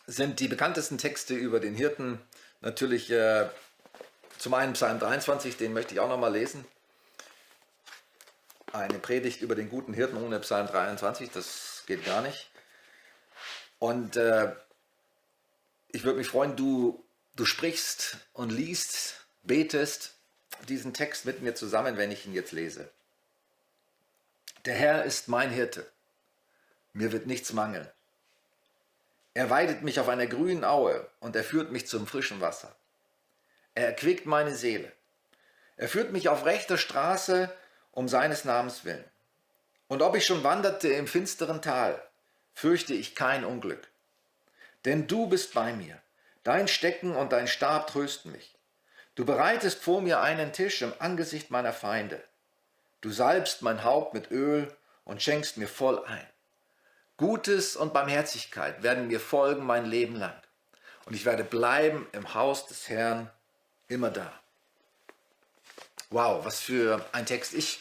sind 0.06 0.40
die 0.40 0.48
bekanntesten 0.48 0.98
Texte 0.98 1.32
über 1.34 1.58
den 1.58 1.74
Hirten 1.74 2.20
natürlich 2.60 3.10
äh, 3.10 3.48
zum 4.40 4.54
einen 4.54 4.72
Psalm 4.72 4.98
23, 4.98 5.56
den 5.56 5.72
möchte 5.72 5.94
ich 5.94 6.00
auch 6.00 6.08
nochmal 6.08 6.32
lesen. 6.32 6.64
Eine 8.72 8.98
Predigt 8.98 9.40
über 9.40 9.54
den 9.54 9.68
guten 9.68 9.94
Hirten 9.94 10.16
ohne 10.16 10.40
Psalm 10.40 10.66
23, 10.66 11.30
das 11.30 11.84
geht 11.86 12.04
gar 12.04 12.22
nicht. 12.22 12.50
Und 13.78 14.16
äh, 14.16 14.52
ich 15.92 16.02
würde 16.02 16.18
mich 16.18 16.28
freuen, 16.28 16.56
du, 16.56 17.04
du 17.36 17.44
sprichst 17.44 18.18
und 18.32 18.50
liest, 18.50 19.26
betest 19.44 20.14
diesen 20.68 20.92
Text 20.92 21.24
mit 21.24 21.40
mir 21.40 21.54
zusammen, 21.54 21.96
wenn 21.96 22.10
ich 22.10 22.26
ihn 22.26 22.34
jetzt 22.34 22.52
lese. 22.52 22.90
Der 24.64 24.74
Herr 24.74 25.04
ist 25.04 25.28
mein 25.28 25.50
Hirte 25.50 25.86
mir 26.92 27.12
wird 27.12 27.26
nichts 27.26 27.52
mangeln. 27.52 27.88
Er 29.34 29.48
weidet 29.48 29.82
mich 29.82 30.00
auf 30.00 30.08
einer 30.08 30.26
grünen 30.26 30.64
Aue 30.64 31.06
und 31.20 31.36
er 31.36 31.44
führt 31.44 31.70
mich 31.70 31.86
zum 31.86 32.06
frischen 32.06 32.40
Wasser. 32.40 32.74
Er 33.74 33.86
erquickt 33.86 34.26
meine 34.26 34.54
Seele. 34.54 34.92
Er 35.76 35.88
führt 35.88 36.12
mich 36.12 36.28
auf 36.28 36.44
rechter 36.44 36.76
Straße 36.76 37.50
um 37.92 38.08
seines 38.08 38.44
Namens 38.44 38.84
willen. 38.84 39.04
Und 39.88 40.02
ob 40.02 40.14
ich 40.14 40.26
schon 40.26 40.44
wanderte 40.44 40.88
im 40.88 41.06
finsteren 41.06 41.62
Tal, 41.62 42.00
fürchte 42.54 42.94
ich 42.94 43.14
kein 43.14 43.44
Unglück. 43.44 43.88
Denn 44.84 45.06
du 45.06 45.26
bist 45.26 45.54
bei 45.54 45.72
mir. 45.72 46.00
Dein 46.42 46.68
Stecken 46.68 47.16
und 47.16 47.32
dein 47.32 47.48
Stab 47.48 47.88
trösten 47.88 48.32
mich. 48.32 48.54
Du 49.14 49.24
bereitest 49.24 49.82
vor 49.82 50.00
mir 50.00 50.20
einen 50.20 50.52
Tisch 50.52 50.82
im 50.82 50.94
Angesicht 50.98 51.50
meiner 51.50 51.72
Feinde. 51.72 52.22
Du 53.00 53.10
salbst 53.10 53.62
mein 53.62 53.84
Haupt 53.84 54.14
mit 54.14 54.30
Öl 54.30 54.74
und 55.04 55.22
schenkst 55.22 55.56
mir 55.56 55.68
voll 55.68 56.04
ein. 56.04 56.26
Gutes 57.16 57.76
und 57.76 57.92
Barmherzigkeit 57.92 58.82
werden 58.82 59.08
mir 59.08 59.20
folgen 59.20 59.64
mein 59.64 59.84
Leben 59.84 60.16
lang. 60.16 60.40
Und 61.04 61.14
ich 61.14 61.24
werde 61.24 61.44
bleiben 61.44 62.06
im 62.12 62.34
Haus 62.34 62.66
des 62.66 62.88
Herrn 62.88 63.30
immer 63.90 64.10
da. 64.10 64.32
Wow, 66.10 66.44
was 66.44 66.60
für 66.60 67.04
ein 67.12 67.26
Text. 67.26 67.54
Ich, 67.54 67.80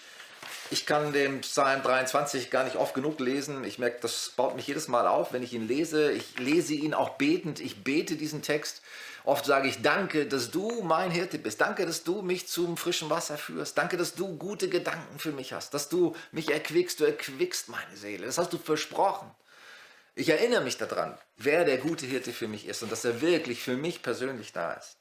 ich 0.70 0.86
kann 0.86 1.14
den 1.14 1.42
Psalm 1.42 1.82
23 1.82 2.52
gar 2.52 2.64
nicht 2.64 2.76
oft 2.76 2.94
genug 2.94 3.20
lesen. 3.20 3.64
Ich 3.64 3.80
merke, 3.80 4.00
das 4.02 4.34
baut 4.36 4.56
mich 4.56 4.68
jedes 4.68 4.88
Mal 4.88 5.08
auf, 5.08 5.34
wenn 5.34 5.42
ich 5.42 5.54
ihn 5.54 5.68
lese. 5.68 6.12
Ich 6.12 6.38
lese 6.38 6.74
ihn 6.74 6.94
auch 6.94 7.12
betend. 7.12 7.60
Ich 7.60 7.84
bete 7.84 8.16
diesen 8.16 8.42
Text. 8.42 8.82
Oft 9.24 9.46
sage 9.46 9.68
ich, 9.68 9.82
danke, 9.82 10.26
dass 10.26 10.52
du 10.52 10.82
mein 10.84 11.12
Hirte 11.12 11.40
bist. 11.40 11.62
Danke, 11.62 11.86
dass 11.86 12.04
du 12.04 12.22
mich 12.22 12.48
zum 12.48 12.78
frischen 12.78 13.10
Wasser 13.10 13.38
führst. 13.38 13.78
Danke, 13.78 13.98
dass 13.98 14.14
du 14.14 14.38
gute 14.38 14.70
Gedanken 14.70 15.20
für 15.20 15.32
mich 15.32 15.54
hast. 15.54 15.74
Dass 15.74 15.90
du 15.90 16.16
mich 16.32 16.52
erquickst. 16.52 17.00
Du 17.00 17.06
erquickst 17.06 17.70
meine 17.70 17.96
Seele. 17.96 18.26
Das 18.26 18.38
hast 18.38 18.54
du 18.54 18.58
versprochen. 18.58 19.30
Ich 20.14 20.30
erinnere 20.30 20.62
mich 20.62 20.78
daran, 20.78 21.18
wer 21.38 21.66
der 21.66 21.78
gute 21.78 22.06
Hirte 22.06 22.34
für 22.34 22.48
mich 22.48 22.68
ist 22.68 22.84
und 22.84 22.92
dass 22.92 23.06
er 23.06 23.22
wirklich 23.22 23.62
für 23.64 23.78
mich 23.78 24.04
persönlich 24.04 24.52
da 24.52 24.74
ist. 24.74 24.99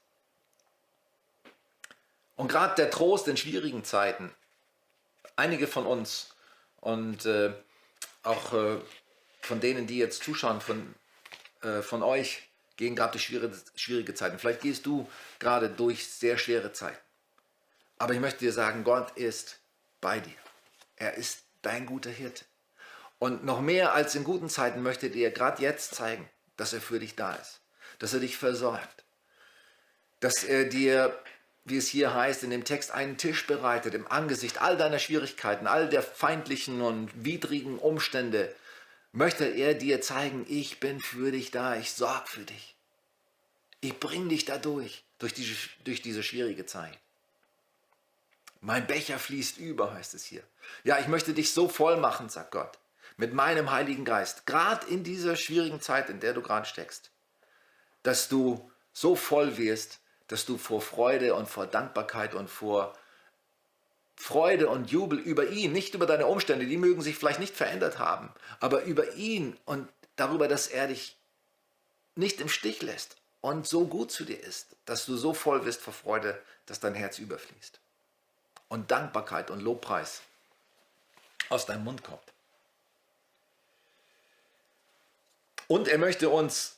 Und 2.38 2.46
gerade 2.46 2.76
der 2.76 2.90
Trost 2.90 3.26
in 3.26 3.36
schwierigen 3.36 3.84
Zeiten. 3.84 4.32
Einige 5.34 5.66
von 5.66 5.86
uns 5.86 6.36
und 6.80 7.26
äh, 7.26 7.52
auch 8.22 8.52
äh, 8.52 8.78
von 9.40 9.58
denen, 9.58 9.88
die 9.88 9.98
jetzt 9.98 10.22
zuschauen, 10.22 10.60
von, 10.60 10.94
äh, 11.62 11.82
von 11.82 12.04
euch, 12.04 12.48
gehen 12.76 12.94
gerade 12.94 13.10
durch 13.12 13.24
schwierige, 13.24 13.56
schwierige 13.74 14.14
Zeiten. 14.14 14.38
Vielleicht 14.38 14.60
gehst 14.60 14.86
du 14.86 15.10
gerade 15.40 15.68
durch 15.68 16.06
sehr 16.06 16.38
schwere 16.38 16.72
Zeiten. 16.72 17.00
Aber 17.98 18.14
ich 18.14 18.20
möchte 18.20 18.38
dir 18.38 18.52
sagen, 18.52 18.84
Gott 18.84 19.10
ist 19.16 19.58
bei 20.00 20.20
dir. 20.20 20.38
Er 20.94 21.14
ist 21.14 21.42
dein 21.62 21.86
guter 21.86 22.10
Hirte. 22.10 22.44
Und 23.18 23.44
noch 23.44 23.60
mehr 23.60 23.94
als 23.94 24.14
in 24.14 24.22
guten 24.22 24.48
Zeiten 24.48 24.80
möchte 24.84 25.10
dir 25.10 25.32
gerade 25.32 25.60
jetzt 25.60 25.96
zeigen, 25.96 26.30
dass 26.56 26.72
er 26.72 26.80
für 26.80 27.00
dich 27.00 27.16
da 27.16 27.34
ist, 27.34 27.62
dass 27.98 28.14
er 28.14 28.20
dich 28.20 28.36
versorgt, 28.36 29.04
dass 30.20 30.44
er 30.44 30.66
dir, 30.66 31.18
wie 31.68 31.76
es 31.76 31.88
hier 31.88 32.14
heißt 32.14 32.42
in 32.44 32.50
dem 32.50 32.64
Text, 32.64 32.90
einen 32.90 33.16
Tisch 33.16 33.46
bereitet 33.46 33.94
im 33.94 34.10
Angesicht 34.10 34.60
all 34.60 34.76
deiner 34.76 34.98
Schwierigkeiten, 34.98 35.66
all 35.66 35.88
der 35.88 36.02
feindlichen 36.02 36.80
und 36.80 37.10
widrigen 37.24 37.78
Umstände, 37.78 38.54
möchte 39.12 39.44
er 39.44 39.74
dir 39.74 40.00
zeigen, 40.00 40.44
ich 40.48 40.80
bin 40.80 41.00
für 41.00 41.32
dich 41.32 41.50
da, 41.50 41.76
ich 41.76 41.92
sorge 41.92 42.26
für 42.26 42.44
dich. 42.44 42.74
Ich 43.80 43.98
bringe 43.98 44.28
dich 44.28 44.44
da 44.44 44.58
durch, 44.58 45.04
durch 45.18 45.34
diese, 45.34 45.54
durch 45.84 46.02
diese 46.02 46.22
schwierige 46.22 46.66
Zeit. 46.66 46.98
Mein 48.60 48.86
Becher 48.86 49.18
fließt 49.18 49.58
über, 49.58 49.94
heißt 49.94 50.14
es 50.14 50.24
hier. 50.24 50.42
Ja, 50.82 50.98
ich 50.98 51.06
möchte 51.06 51.32
dich 51.32 51.52
so 51.52 51.68
voll 51.68 51.96
machen, 51.96 52.28
sagt 52.28 52.50
Gott, 52.50 52.78
mit 53.16 53.32
meinem 53.32 53.70
Heiligen 53.70 54.04
Geist, 54.04 54.46
gerade 54.46 54.86
in 54.88 55.04
dieser 55.04 55.36
schwierigen 55.36 55.80
Zeit, 55.80 56.10
in 56.10 56.20
der 56.20 56.32
du 56.32 56.42
gerade 56.42 56.66
steckst, 56.66 57.10
dass 58.02 58.28
du 58.28 58.70
so 58.92 59.14
voll 59.14 59.56
wirst, 59.58 60.00
dass 60.28 60.44
du 60.44 60.58
vor 60.58 60.80
Freude 60.80 61.34
und 61.34 61.48
vor 61.48 61.66
Dankbarkeit 61.66 62.34
und 62.34 62.48
vor 62.48 62.94
Freude 64.16 64.68
und 64.68 64.90
Jubel 64.90 65.18
über 65.18 65.48
ihn, 65.48 65.72
nicht 65.72 65.94
über 65.94 66.06
deine 66.06 66.26
Umstände, 66.26 66.66
die 66.66 66.76
mögen 66.76 67.02
sich 67.02 67.16
vielleicht 67.16 67.40
nicht 67.40 67.54
verändert 67.54 67.98
haben, 67.98 68.32
aber 68.60 68.82
über 68.82 69.14
ihn 69.14 69.56
und 69.64 69.88
darüber, 70.16 70.48
dass 70.48 70.66
er 70.66 70.88
dich 70.88 71.16
nicht 72.16 72.40
im 72.40 72.48
Stich 72.48 72.82
lässt 72.82 73.16
und 73.40 73.66
so 73.66 73.86
gut 73.86 74.10
zu 74.10 74.24
dir 74.24 74.40
ist, 74.40 74.74
dass 74.86 75.06
du 75.06 75.16
so 75.16 75.34
voll 75.34 75.60
bist 75.60 75.80
vor 75.80 75.94
Freude, 75.94 76.40
dass 76.66 76.80
dein 76.80 76.94
Herz 76.94 77.18
überfließt. 77.18 77.78
Und 78.68 78.90
Dankbarkeit 78.90 79.50
und 79.50 79.60
Lobpreis 79.60 80.22
aus 81.48 81.64
deinem 81.64 81.84
Mund 81.84 82.02
kommt. 82.02 82.20
Und 85.68 85.86
er 85.86 85.98
möchte 85.98 86.28
uns, 86.28 86.77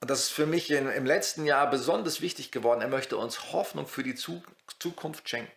und 0.00 0.10
das 0.10 0.20
ist 0.20 0.30
für 0.30 0.46
mich 0.46 0.70
in, 0.70 0.88
im 0.88 1.06
letzten 1.06 1.46
Jahr 1.46 1.68
besonders 1.70 2.20
wichtig 2.20 2.50
geworden, 2.50 2.82
er 2.82 2.88
möchte 2.88 3.16
uns 3.16 3.52
Hoffnung 3.52 3.86
für 3.86 4.02
die 4.02 4.14
Zukunft 4.14 5.28
schenken. 5.28 5.52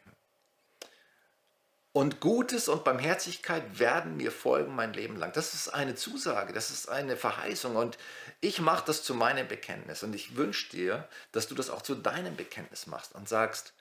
Und 1.92 2.20
Gutes 2.20 2.70
und 2.70 2.84
Barmherzigkeit 2.84 3.80
werden 3.80 4.16
mir 4.16 4.32
folgen 4.32 4.76
mein 4.76 4.94
Leben 4.94 5.18
lang. 5.18 5.34
Das 5.34 5.54
ist 5.56 5.70
eine 5.70 5.96
Zusage, 5.96 6.54
das 6.54 6.70
ist 6.70 6.88
eine 6.88 7.18
Verheißung. 7.18 7.76
Und 7.76 7.98
ich 8.42 8.62
mache 8.62 8.86
das 8.86 9.04
zu 9.04 9.16
meinem 9.16 9.48
Bekenntnis. 9.48 10.04
Und 10.04 10.14
ich 10.14 10.38
wünsche 10.38 10.70
dir, 10.70 11.10
dass 11.32 11.48
du 11.48 11.56
das 11.56 11.70
auch 11.70 11.82
zu 11.82 11.96
deinem 11.96 12.36
Bekenntnis 12.36 12.86
machst 12.86 13.16
und 13.16 13.28
sagst, 13.28 13.74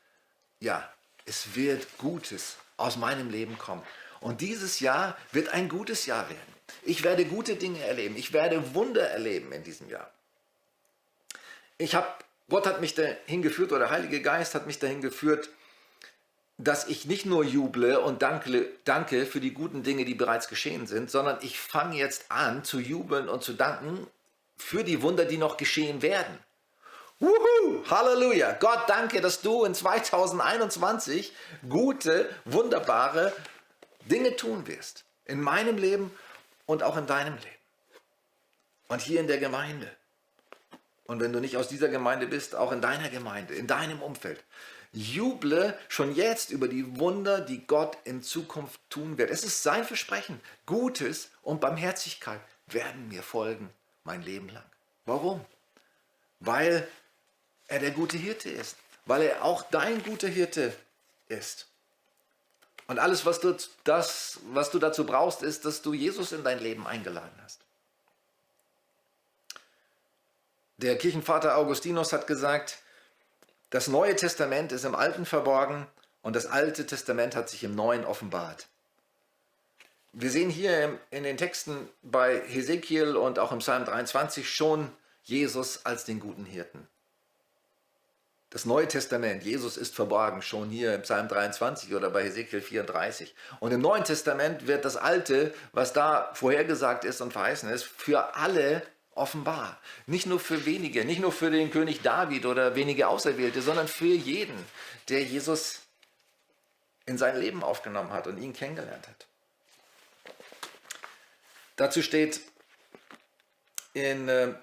ja, 0.59 0.91
es 1.27 1.55
wird 1.55 1.87
Gutes 1.99 2.57
aus 2.79 2.97
meinem 2.97 3.29
Leben 3.29 3.59
kommen. 3.59 3.83
Und 4.21 4.41
dieses 4.41 4.81
Jahr 4.81 5.17
wird 5.33 5.51
ein 5.51 5.69
gutes 5.69 6.07
Jahr 6.07 6.29
werden. 6.29 6.55
Ich 6.83 7.05
werde 7.05 7.27
gute 7.27 7.57
Dinge 7.57 7.85
erleben. 7.85 8.17
Ich 8.17 8.33
werde 8.33 8.75
Wunder 8.75 9.09
erleben 9.09 9.53
in 9.53 9.63
diesem 9.63 9.91
Jahr. 9.91 10.11
Ich 11.79 11.95
habe, 11.95 12.09
Gott 12.51 12.67
hat 12.67 12.81
mich 12.81 12.95
dahin 12.95 13.43
geführt, 13.43 13.71
oder 13.71 13.81
der 13.81 13.91
Heilige 13.91 14.21
Geist 14.21 14.55
hat 14.55 14.67
mich 14.67 14.79
dahin 14.79 15.01
geführt, 15.01 15.49
dass 16.59 16.89
ich 16.89 17.07
nicht 17.07 17.25
nur 17.25 17.45
juble 17.45 18.01
und 18.01 18.21
danke, 18.21 18.67
danke 18.85 19.27
für 19.27 19.41
die 19.41 19.55
guten 19.55 19.85
Dinge, 19.85 20.05
die 20.05 20.15
bereits 20.15 20.49
geschehen 20.49 20.89
sind, 20.89 21.09
sondern 21.09 21.39
ich 21.43 21.59
fange 21.61 21.97
jetzt 21.97 22.31
an 22.31 22.65
zu 22.65 22.81
jubeln 22.81 23.29
und 23.29 23.45
zu 23.45 23.53
danken 23.53 24.09
für 24.57 24.83
die 24.83 25.01
Wunder, 25.03 25.25
die 25.25 25.39
noch 25.39 25.57
geschehen 25.57 26.03
werden. 26.03 26.37
Wuhu! 27.21 27.85
Halleluja! 27.89 28.53
Gott, 28.55 28.89
danke, 28.89 29.21
dass 29.21 29.41
du 29.41 29.65
in 29.65 29.75
2021 29.75 31.33
gute, 31.69 32.29
wunderbare 32.45 33.33
Dinge 34.07 34.35
tun 34.35 34.67
wirst. 34.67 35.05
In 35.25 35.41
meinem 35.41 35.79
Leben 35.79 36.11
und 36.67 36.83
auch 36.83 36.97
in 36.97 37.07
deinem 37.07 37.35
Leben. 37.35 37.47
Und 38.89 39.01
hier 39.01 39.21
in 39.21 39.29
der 39.29 39.39
Gemeinde. 39.39 39.91
Und 41.09 41.21
wenn 41.21 41.33
du 41.33 41.41
nicht 41.41 41.57
aus 41.57 41.69
dieser 41.69 41.89
Gemeinde 41.89 42.27
bist, 42.27 42.55
auch 42.55 42.71
in 42.71 42.83
deiner 42.83 43.09
Gemeinde, 43.09 43.55
in 43.55 43.67
deinem 43.67 44.03
Umfeld. 44.03 44.45
Juble 44.93 45.77
schon 45.89 46.15
jetzt 46.15 46.51
über 46.51 46.69
die 46.69 46.99
Wunder, 46.99 47.41
die 47.41 47.67
Gott 47.67 47.97
in 48.05 48.23
Zukunft 48.23 48.79
tun 48.91 49.17
wird. 49.17 49.31
Es 49.31 49.43
ist 49.43 49.63
sein 49.63 49.85
Versprechen. 49.85 50.39
Gutes 50.67 51.31
und 51.43 51.63
Barmherzigkeit 51.63 52.41
werden 52.67 53.09
mir 53.09 53.23
folgen 53.23 53.71
mein 54.05 54.23
Leben 54.23 54.51
lang. 54.51 54.65
Warum? 55.07 55.43
Weil 56.41 56.87
er 57.69 57.79
der 57.79 57.91
gute 57.91 58.19
Hirte 58.19 58.51
ist. 58.51 58.77
Weil 59.07 59.23
er 59.23 59.45
auch 59.45 59.63
dein 59.63 60.03
guter 60.03 60.29
Hirte 60.29 60.75
ist. 61.29 61.69
Und 62.87 62.99
alles, 62.99 63.25
was 63.25 63.41
du, 63.41 63.57
das, 63.85 64.41
was 64.53 64.71
du 64.71 64.79
dazu 64.79 65.07
brauchst, 65.07 65.43
ist, 65.43 65.65
dass 65.65 65.81
du 65.81 65.95
Jesus 65.95 66.33
in 66.33 66.45
dein 66.45 66.59
Leben 66.59 66.87
eingeladen 66.87 67.39
hast. 67.43 67.61
Der 70.79 70.97
Kirchenvater 70.97 71.57
Augustinus 71.57 72.13
hat 72.13 72.29
gesagt, 72.29 72.79
das 73.71 73.89
Neue 73.89 74.15
Testament 74.15 74.71
ist 74.71 74.85
im 74.85 74.95
Alten 74.95 75.27
verborgen 75.27 75.89
und 76.23 76.37
das 76.37 76.47
Alte 76.47 76.87
Testament 76.87 77.35
hat 77.35 77.49
sich 77.49 77.65
im 77.65 77.75
Neuen 77.75 78.05
offenbart. 78.05 78.69
Wir 80.13 80.31
sehen 80.31 80.51
hier 80.51 81.01
in 81.11 81.25
den 81.25 81.37
Texten 81.37 81.89
bei 82.03 82.41
Hesekiel 82.47 83.17
und 83.17 83.41
auch 83.41 83.51
im 83.51 83.59
Psalm 83.59 83.85
23 83.85 84.49
schon 84.49 84.91
Jesus 85.25 85.85
als 85.85 86.05
den 86.05 86.21
guten 86.21 86.45
Hirten. 86.45 86.87
Das 88.51 88.65
Neue 88.65 88.87
Testament, 88.87 89.43
Jesus 89.43 89.77
ist 89.77 89.97
verborgen, 89.97 90.43
schon 90.43 90.71
hier 90.71 90.95
im 90.95 91.03
Psalm 91.03 91.27
23 91.27 91.93
oder 91.93 92.09
bei 92.09 92.23
Hesekiel 92.23 92.63
34. 92.63 93.35
Und 93.59 93.73
im 93.73 93.81
Neuen 93.81 94.05
Testament 94.05 94.69
wird 94.69 94.85
das 94.85 94.97
Alte, 94.97 95.53
was 95.73 95.93
da 95.93 96.31
vorhergesagt 96.35 97.05
ist 97.05 97.21
und 97.21 97.33
verheißen 97.33 97.69
ist, 97.69 97.83
für 97.83 98.37
alle 98.37 98.83
offenbar. 99.19 99.81
Nicht 100.07 100.27
nur 100.27 100.41
für 100.41 100.65
wenige, 100.65 101.05
nicht 101.05 101.21
nur 101.21 101.33
für 101.33 101.51
den 101.51 101.71
König 101.71 102.03
David 102.03 102.47
oder 102.47 102.75
wenige 102.75 103.09
Auserwählte, 103.09 103.63
sondern 103.63 103.89
für 103.89 104.07
jeden, 104.07 104.65
der 105.09 105.23
Jesus 105.23 105.81
in 107.07 107.19
sein 107.19 107.39
Leben 107.41 107.63
aufgenommen 107.63 108.11
hat 108.11 108.27
und 108.27 108.39
ihn 108.39 108.53
kennengelernt 108.53 109.09
hat. 109.09 109.27
Dazu 111.77 112.03
steht 112.03 112.41
in 113.95 114.29
äh, 114.29 114.55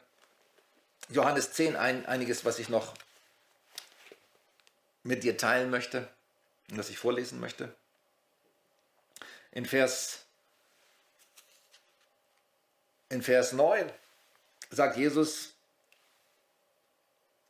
Johannes 1.10 1.54
10 1.54 1.76
ein, 1.76 2.06
einiges, 2.06 2.46
was 2.46 2.60
ich 2.60 2.70
noch 2.70 2.94
mit 5.04 5.24
dir 5.24 5.38
teilen 5.38 5.70
möchte 5.70 6.08
und 6.70 6.78
was 6.78 6.90
ich 6.90 6.98
vorlesen 6.98 7.40
möchte. 7.40 7.74
In 9.52 9.66
Vers, 9.66 10.26
in 13.10 13.22
Vers 13.22 13.54
9 13.54 13.90
sagt 14.76 14.98
Jesus 14.98 15.54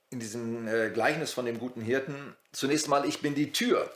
in 0.09 0.19
diesem 0.19 0.67
äh, 0.67 0.89
Gleichnis 0.91 1.31
von 1.33 1.45
dem 1.45 1.59
guten 1.59 1.81
Hirten 1.81 2.35
zunächst 2.51 2.87
mal, 2.87 3.05
ich 3.05 3.21
bin 3.21 3.35
die 3.35 3.51
Tür. 3.51 3.91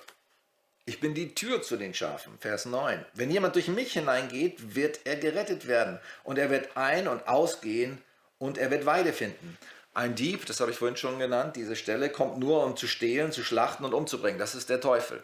Ich 0.86 1.00
bin 1.00 1.14
die 1.14 1.36
Tür 1.36 1.62
zu 1.62 1.78
den 1.78 1.94
Schafen. 1.94 2.38
Vers 2.40 2.66
9. 2.66 3.06
Wenn 3.14 3.30
jemand 3.30 3.56
durch 3.56 3.68
mich 3.68 3.94
hineingeht, 3.94 4.76
wird 4.76 5.02
er 5.06 5.18
gerettet 5.18 5.68
werden. 5.68 6.00
Und 6.24 6.40
er 6.40 6.50
wird 6.50 6.76
ein- 6.76 7.08
und 7.08 7.28
ausgehen 7.28 8.02
und 8.40 8.58
er 8.58 8.72
wird 8.72 8.86
Weide 8.86 9.14
finden. 9.14 9.58
Ein 9.94 10.16
Dieb, 10.16 10.46
das 10.46 10.60
habe 10.60 10.72
ich 10.72 10.78
vorhin 10.78 10.98
schon 10.98 11.20
genannt, 11.20 11.56
diese 11.56 11.76
Stelle, 11.76 12.10
kommt 12.10 12.40
nur, 12.40 12.64
um 12.64 12.76
zu 12.76 12.88
stehlen, 12.88 13.32
zu 13.32 13.44
schlachten 13.44 13.86
und 13.86 13.94
umzubringen. 13.94 14.40
Das 14.40 14.56
ist 14.56 14.70
der 14.70 14.82
Teufel. 14.82 15.24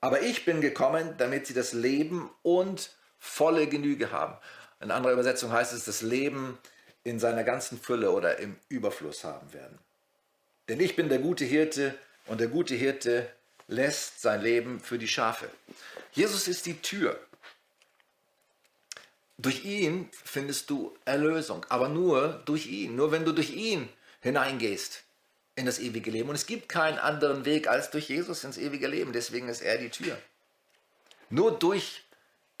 Aber 0.00 0.22
ich 0.22 0.44
bin 0.44 0.60
gekommen, 0.60 1.14
damit 1.18 1.46
sie 1.46 1.54
das 1.54 1.72
Leben 1.72 2.30
und 2.42 2.90
volle 3.18 3.66
Genüge 3.66 4.12
haben. 4.12 4.36
In 4.80 4.90
anderer 4.90 5.12
Übersetzung 5.12 5.52
heißt 5.52 5.72
es, 5.72 5.84
das 5.84 6.02
Leben 6.02 6.58
in 7.04 7.18
seiner 7.18 7.44
ganzen 7.44 7.78
Fülle 7.78 8.10
oder 8.10 8.38
im 8.38 8.56
Überfluss 8.68 9.24
haben 9.24 9.52
werden. 9.52 9.78
Denn 10.68 10.80
ich 10.80 10.96
bin 10.96 11.08
der 11.08 11.18
gute 11.18 11.44
Hirte 11.44 11.94
und 12.26 12.40
der 12.40 12.48
gute 12.48 12.74
Hirte 12.74 13.28
lässt 13.68 14.20
sein 14.20 14.40
Leben 14.40 14.80
für 14.80 14.98
die 14.98 15.08
Schafe. 15.08 15.48
Jesus 16.12 16.48
ist 16.48 16.66
die 16.66 16.80
Tür. 16.80 17.18
Durch 19.38 19.64
ihn 19.64 20.10
findest 20.12 20.68
du 20.68 20.94
Erlösung, 21.04 21.64
aber 21.68 21.88
nur 21.88 22.42
durch 22.44 22.66
ihn, 22.66 22.94
nur 22.94 23.10
wenn 23.10 23.24
du 23.24 23.32
durch 23.32 23.50
ihn 23.50 23.88
hineingehst 24.20 25.02
in 25.56 25.66
das 25.66 25.78
ewige 25.78 26.10
Leben. 26.10 26.28
Und 26.28 26.34
es 26.34 26.46
gibt 26.46 26.68
keinen 26.68 26.98
anderen 26.98 27.44
Weg 27.44 27.68
als 27.68 27.90
durch 27.90 28.08
Jesus 28.08 28.44
ins 28.44 28.58
ewige 28.58 28.86
Leben, 28.86 29.12
deswegen 29.12 29.48
ist 29.48 29.62
er 29.62 29.78
die 29.78 29.88
Tür. 29.88 30.18
Nur 31.30 31.58
durch 31.58 32.04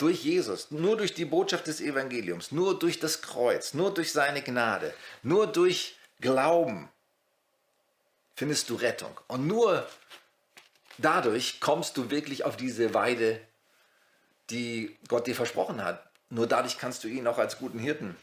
durch 0.00 0.24
Jesus, 0.24 0.70
nur 0.70 0.96
durch 0.96 1.14
die 1.14 1.24
Botschaft 1.24 1.66
des 1.66 1.80
Evangeliums, 1.80 2.52
nur 2.52 2.78
durch 2.78 2.98
das 2.98 3.20
Kreuz, 3.20 3.74
nur 3.74 3.92
durch 3.92 4.12
seine 4.12 4.42
Gnade, 4.42 4.94
nur 5.22 5.46
durch 5.46 5.96
Glauben 6.20 6.88
findest 8.34 8.70
du 8.70 8.74
Rettung. 8.74 9.18
Und 9.28 9.46
nur 9.46 9.86
dadurch 10.98 11.60
kommst 11.60 11.96
du 11.96 12.10
wirklich 12.10 12.44
auf 12.44 12.56
diese 12.56 12.94
Weide, 12.94 13.40
die 14.48 14.96
Gott 15.08 15.26
dir 15.26 15.34
versprochen 15.34 15.84
hat. 15.84 16.10
Nur 16.30 16.46
dadurch 16.46 16.78
kannst 16.78 17.04
du 17.04 17.08
ihn 17.08 17.26
auch 17.26 17.38
als 17.38 17.58
guten 17.58 17.78
Hirten 17.78 18.16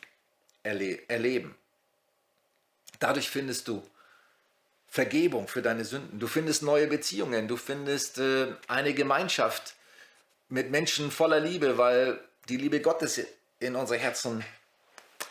erle 0.63 1.07
erleben. 1.07 1.55
Dadurch 2.99 3.29
findest 3.29 3.67
du 3.67 3.83
Vergebung 4.87 5.47
für 5.47 5.61
deine 5.61 5.85
Sünden. 5.85 6.19
Du 6.19 6.27
findest 6.27 6.63
neue 6.63 6.87
Beziehungen. 6.87 7.47
Du 7.47 7.57
findest 7.57 8.17
äh, 8.17 8.47
eine 8.67 8.93
Gemeinschaft 8.93 9.75
mit 10.49 10.71
Menschen 10.71 11.11
voller 11.11 11.39
Liebe, 11.39 11.77
weil 11.77 12.19
die 12.49 12.57
Liebe 12.57 12.81
Gottes 12.81 13.21
in 13.59 13.75
unsere 13.75 13.99
Herzen 13.99 14.43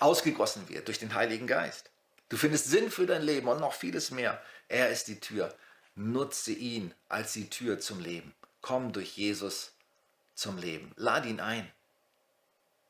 ausgegossen 0.00 0.68
wird 0.68 0.88
durch 0.88 0.98
den 0.98 1.14
Heiligen 1.14 1.46
Geist. 1.46 1.90
Du 2.28 2.36
findest 2.36 2.66
Sinn 2.66 2.90
für 2.90 3.06
dein 3.06 3.22
Leben 3.22 3.48
und 3.48 3.60
noch 3.60 3.72
vieles 3.72 4.10
mehr. 4.10 4.42
Er 4.68 4.90
ist 4.90 5.08
die 5.08 5.20
Tür. 5.20 5.54
Nutze 5.94 6.52
ihn 6.52 6.92
als 7.08 7.32
die 7.32 7.48
Tür 7.48 7.78
zum 7.80 8.00
Leben. 8.00 8.34
Komm 8.60 8.92
durch 8.92 9.16
Jesus 9.16 9.72
zum 10.34 10.58
Leben. 10.58 10.92
Lad 10.96 11.24
ihn 11.24 11.40
ein. 11.40 11.70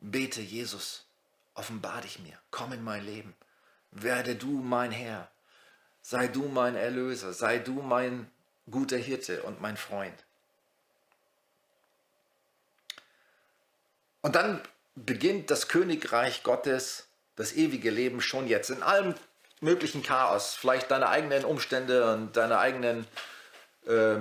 Bete 0.00 0.40
Jesus, 0.40 1.06
offenbar 1.54 2.00
dich 2.00 2.18
mir. 2.18 2.38
Komm 2.50 2.72
in 2.72 2.82
mein 2.82 3.04
Leben. 3.04 3.34
Werde 3.92 4.34
du 4.34 4.48
mein 4.48 4.90
Herr. 4.90 5.30
Sei 6.02 6.28
du 6.28 6.48
mein 6.48 6.76
Erlöser. 6.76 7.32
Sei 7.32 7.58
du 7.58 7.82
mein 7.82 8.30
guter 8.70 8.96
Hirte 8.96 9.42
und 9.42 9.60
mein 9.60 9.76
Freund. 9.76 10.25
Und 14.26 14.34
dann 14.34 14.60
beginnt 14.96 15.52
das 15.52 15.68
Königreich 15.68 16.42
Gottes, 16.42 17.06
das 17.36 17.52
ewige 17.52 17.90
Leben 17.90 18.20
schon 18.20 18.48
jetzt 18.48 18.70
in 18.70 18.82
allem 18.82 19.14
möglichen 19.60 20.02
Chaos, 20.02 20.56
vielleicht 20.56 20.90
deine 20.90 21.08
eigenen 21.10 21.44
Umstände 21.44 22.12
und 22.12 22.36
deine 22.36 22.58
eigenen 22.58 23.06
äh, 23.86 24.16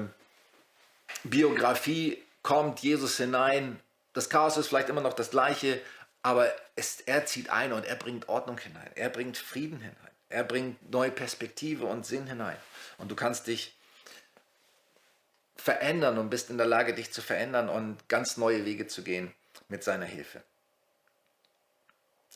Biografie 1.23 2.21
kommt 2.43 2.81
Jesus 2.81 3.17
hinein. 3.17 3.79
Das 4.13 4.29
Chaos 4.29 4.57
ist 4.57 4.67
vielleicht 4.67 4.89
immer 4.89 5.01
noch 5.01 5.13
das 5.13 5.31
gleiche, 5.31 5.81
aber 6.21 6.53
es, 6.75 7.01
er 7.01 7.25
zieht 7.25 7.49
ein 7.49 7.73
und 7.73 7.83
er 7.83 7.95
bringt 7.95 8.29
Ordnung 8.29 8.59
hinein. 8.59 8.91
Er 8.93 9.09
bringt 9.09 9.39
Frieden 9.39 9.79
hinein. 9.79 10.11
Er 10.29 10.43
bringt 10.43 10.91
neue 10.91 11.09
Perspektive 11.09 11.87
und 11.87 12.05
Sinn 12.05 12.27
hinein. 12.27 12.57
Und 12.99 13.09
du 13.09 13.15
kannst 13.15 13.47
dich 13.47 13.75
verändern 15.55 16.19
und 16.19 16.29
bist 16.29 16.51
in 16.51 16.59
der 16.59 16.67
Lage, 16.67 16.93
dich 16.93 17.11
zu 17.11 17.23
verändern 17.23 17.69
und 17.69 18.07
ganz 18.07 18.37
neue 18.37 18.65
Wege 18.65 18.85
zu 18.85 19.01
gehen 19.01 19.33
mit 19.67 19.83
seiner 19.83 20.05
Hilfe. 20.05 20.43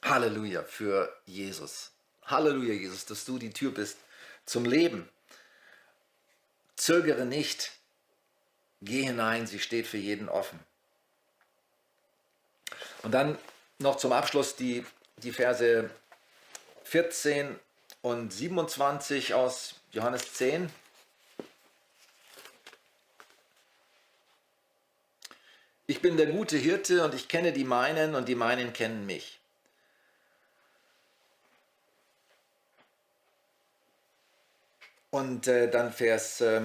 Halleluja 0.04 0.63
für 0.63 1.13
Jesus. 1.26 1.92
Halleluja, 2.24 2.74
Jesus, 2.74 3.06
dass 3.06 3.26
du 3.26 3.38
die 3.38 3.52
Tür 3.52 3.72
bist 3.72 3.98
zum 4.46 4.65
Leben. 4.65 5.10
Zögere 6.76 7.26
nicht. 7.26 7.72
Geh 8.82 9.04
hinein, 9.04 9.46
sie 9.46 9.60
steht 9.60 9.88
für 9.88 9.98
jeden 9.98 10.30
offen. 10.30 10.60
Und 13.04 13.12
dann 13.12 13.38
noch 13.80 13.98
zum 13.98 14.13
Abschluss 14.13 14.56
die, 14.56 14.86
die 15.18 15.32
Verse 15.32 15.89
14 16.84 17.60
und 18.02 18.32
27 18.32 19.34
aus 19.34 19.76
Johannes 19.92 20.34
10. 20.34 20.72
Ich 25.89 26.04
bin 26.04 26.17
der 26.17 26.28
gute 26.28 26.56
Hirte 26.56 27.04
und 27.04 27.15
ich 27.15 27.28
kenne 27.28 27.52
die 27.52 27.63
meinen 27.63 28.13
und 28.13 28.28
die 28.28 28.36
meinen 28.36 28.73
kennen 28.73 29.08
mich. 29.08 29.39
Und 35.10 35.47
äh, 35.47 35.67
dann 35.71 35.91
Vers, 35.91 36.41
äh, 36.41 36.62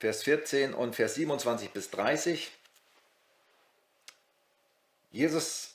Vers 0.00 0.22
14 0.22 0.72
und 0.72 0.96
Vers 0.96 1.16
27 1.16 1.72
bis 1.72 1.90
30. 1.90 2.50
Jesus 5.10 5.74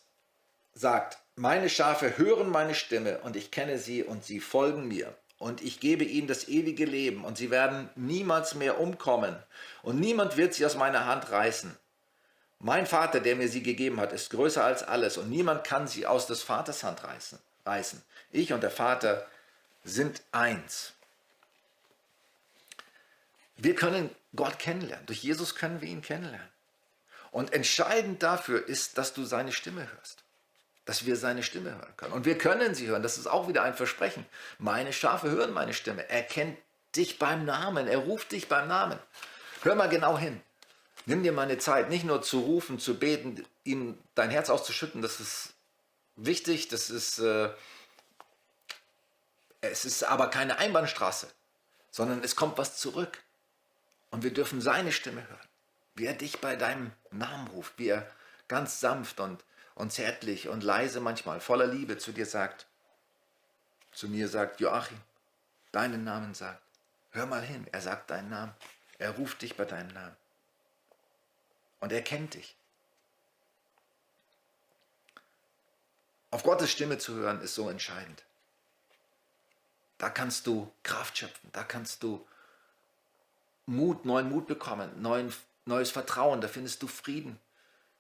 sagt, 0.73 1.19
meine 1.35 1.69
Schafe 1.69 2.17
hören 2.17 2.49
meine 2.49 2.73
Stimme 2.73 3.19
und 3.19 3.35
ich 3.35 3.51
kenne 3.51 3.77
sie 3.77 4.03
und 4.03 4.25
sie 4.25 4.39
folgen 4.39 4.87
mir. 4.87 5.15
Und 5.39 5.61
ich 5.61 5.79
gebe 5.79 6.03
ihnen 6.03 6.27
das 6.27 6.47
ewige 6.47 6.85
Leben 6.85 7.23
und 7.23 7.37
sie 7.37 7.51
werden 7.51 7.89
niemals 7.95 8.55
mehr 8.55 8.79
umkommen 8.79 9.35
und 9.83 9.99
niemand 9.99 10.35
wird 10.35 10.55
sie 10.55 10.65
aus 10.65 10.75
meiner 10.75 11.05
Hand 11.05 11.31
reißen. 11.31 11.77
Mein 12.59 12.87
Vater, 12.87 13.19
der 13.19 13.35
mir 13.35 13.47
sie 13.47 13.61
gegeben 13.61 13.99
hat, 13.99 14.13
ist 14.13 14.31
größer 14.31 14.63
als 14.63 14.81
alles 14.81 15.17
und 15.17 15.29
niemand 15.29 15.63
kann 15.63 15.87
sie 15.87 16.07
aus 16.07 16.25
des 16.25 16.41
Vaters 16.41 16.83
Hand 16.83 17.01
reißen. 17.65 18.01
Ich 18.31 18.51
und 18.51 18.61
der 18.61 18.71
Vater 18.71 19.27
sind 19.83 20.23
eins. 20.31 20.93
Wir 23.57 23.75
können 23.75 24.09
Gott 24.35 24.57
kennenlernen. 24.57 25.05
Durch 25.05 25.23
Jesus 25.23 25.55
können 25.55 25.81
wir 25.81 25.87
ihn 25.87 26.01
kennenlernen. 26.01 26.49
Und 27.31 27.53
entscheidend 27.53 28.23
dafür 28.23 28.67
ist, 28.67 28.97
dass 28.97 29.13
du 29.13 29.23
seine 29.23 29.51
Stimme 29.51 29.87
hörst. 29.91 30.23
Dass 30.87 31.05
wir 31.05 31.17
seine 31.17 31.43
Stimme 31.43 31.71
hören 31.71 31.93
können. 31.97 32.13
Und 32.13 32.25
wir 32.25 32.37
können 32.37 32.73
sie 32.73 32.87
hören. 32.87 33.03
Das 33.03 33.17
ist 33.17 33.27
auch 33.27 33.49
wieder 33.49 33.61
ein 33.61 33.75
Versprechen. 33.75 34.25
Meine 34.57 34.93
Schafe 34.93 35.29
hören 35.29 35.51
meine 35.53 35.73
Stimme. 35.73 36.09
Er 36.09 36.23
kennt 36.23 36.57
dich 36.95 37.19
beim 37.19 37.43
Namen. 37.43 37.87
Er 37.87 37.97
ruft 37.97 38.31
dich 38.31 38.47
beim 38.47 38.69
Namen. 38.69 38.97
Hör 39.63 39.75
mal 39.75 39.89
genau 39.89 40.17
hin. 40.17 40.41
Nimm 41.05 41.23
dir 41.23 41.33
mal 41.33 41.43
eine 41.43 41.57
Zeit, 41.57 41.89
nicht 41.89 42.05
nur 42.05 42.21
zu 42.21 42.39
rufen, 42.39 42.79
zu 42.79 42.97
beten, 42.97 43.45
ihm 43.65 43.97
dein 44.15 44.29
Herz 44.29 44.49
auszuschütten. 44.49 45.01
Das 45.01 45.19
ist 45.19 45.55
wichtig. 46.15 46.69
Das 46.69 46.89
ist, 46.89 47.19
äh, 47.19 47.49
es 49.59 49.83
ist 49.83 50.03
aber 50.03 50.29
keine 50.29 50.57
Einbahnstraße, 50.57 51.27
sondern 51.91 52.23
es 52.23 52.37
kommt 52.37 52.57
was 52.57 52.77
zurück. 52.77 53.21
Und 54.09 54.23
wir 54.23 54.33
dürfen 54.33 54.61
seine 54.61 54.93
Stimme 54.93 55.27
hören, 55.27 55.47
wie 55.95 56.05
er 56.05 56.13
dich 56.13 56.39
bei 56.39 56.55
deinem 56.55 56.93
Namen 57.11 57.49
ruft, 57.49 57.73
wie 57.75 57.89
er 57.89 58.09
ganz 58.47 58.79
sanft 58.79 59.19
und, 59.19 59.43
und 59.77 59.93
zärtlich 59.93 60.49
und 60.49 60.63
leise 60.63 60.99
manchmal, 60.99 61.39
voller 61.39 61.67
Liebe 61.67 61.99
zu 61.99 62.11
dir 62.11 62.25
sagt, 62.25 62.65
zu 63.91 64.09
mir 64.09 64.27
sagt, 64.27 64.59
Joachim, 64.59 64.99
deinen 65.71 66.03
Namen 66.03 66.33
sagt. 66.33 66.61
Hör 67.11 67.27
mal 67.27 67.41
hin, 67.41 67.67
er 67.71 67.81
sagt 67.81 68.09
deinen 68.09 68.29
Namen. 68.29 68.53
Er 68.97 69.11
ruft 69.11 69.41
dich 69.41 69.55
bei 69.55 69.65
deinem 69.65 69.93
Namen. 69.93 70.15
Und 71.79 71.91
er 71.91 72.01
kennt 72.01 72.33
dich. 72.33 72.55
Auf 76.31 76.41
Gottes 76.41 76.71
Stimme 76.71 76.97
zu 76.97 77.13
hören 77.13 77.39
ist 77.41 77.53
so 77.53 77.69
entscheidend. 77.69 78.23
Da 79.99 80.09
kannst 80.09 80.47
du 80.47 80.71
Kraft 80.83 81.19
schöpfen, 81.19 81.51
da 81.53 81.63
kannst 81.63 82.01
du 82.01 82.25
Mut, 83.67 84.05
neuen 84.05 84.29
Mut 84.29 84.47
bekommen, 84.47 85.01
neuen, 85.01 85.33
neues 85.65 85.91
Vertrauen, 85.91 86.41
da 86.41 86.47
findest 86.47 86.81
du 86.81 86.87
Frieden. 86.87 87.39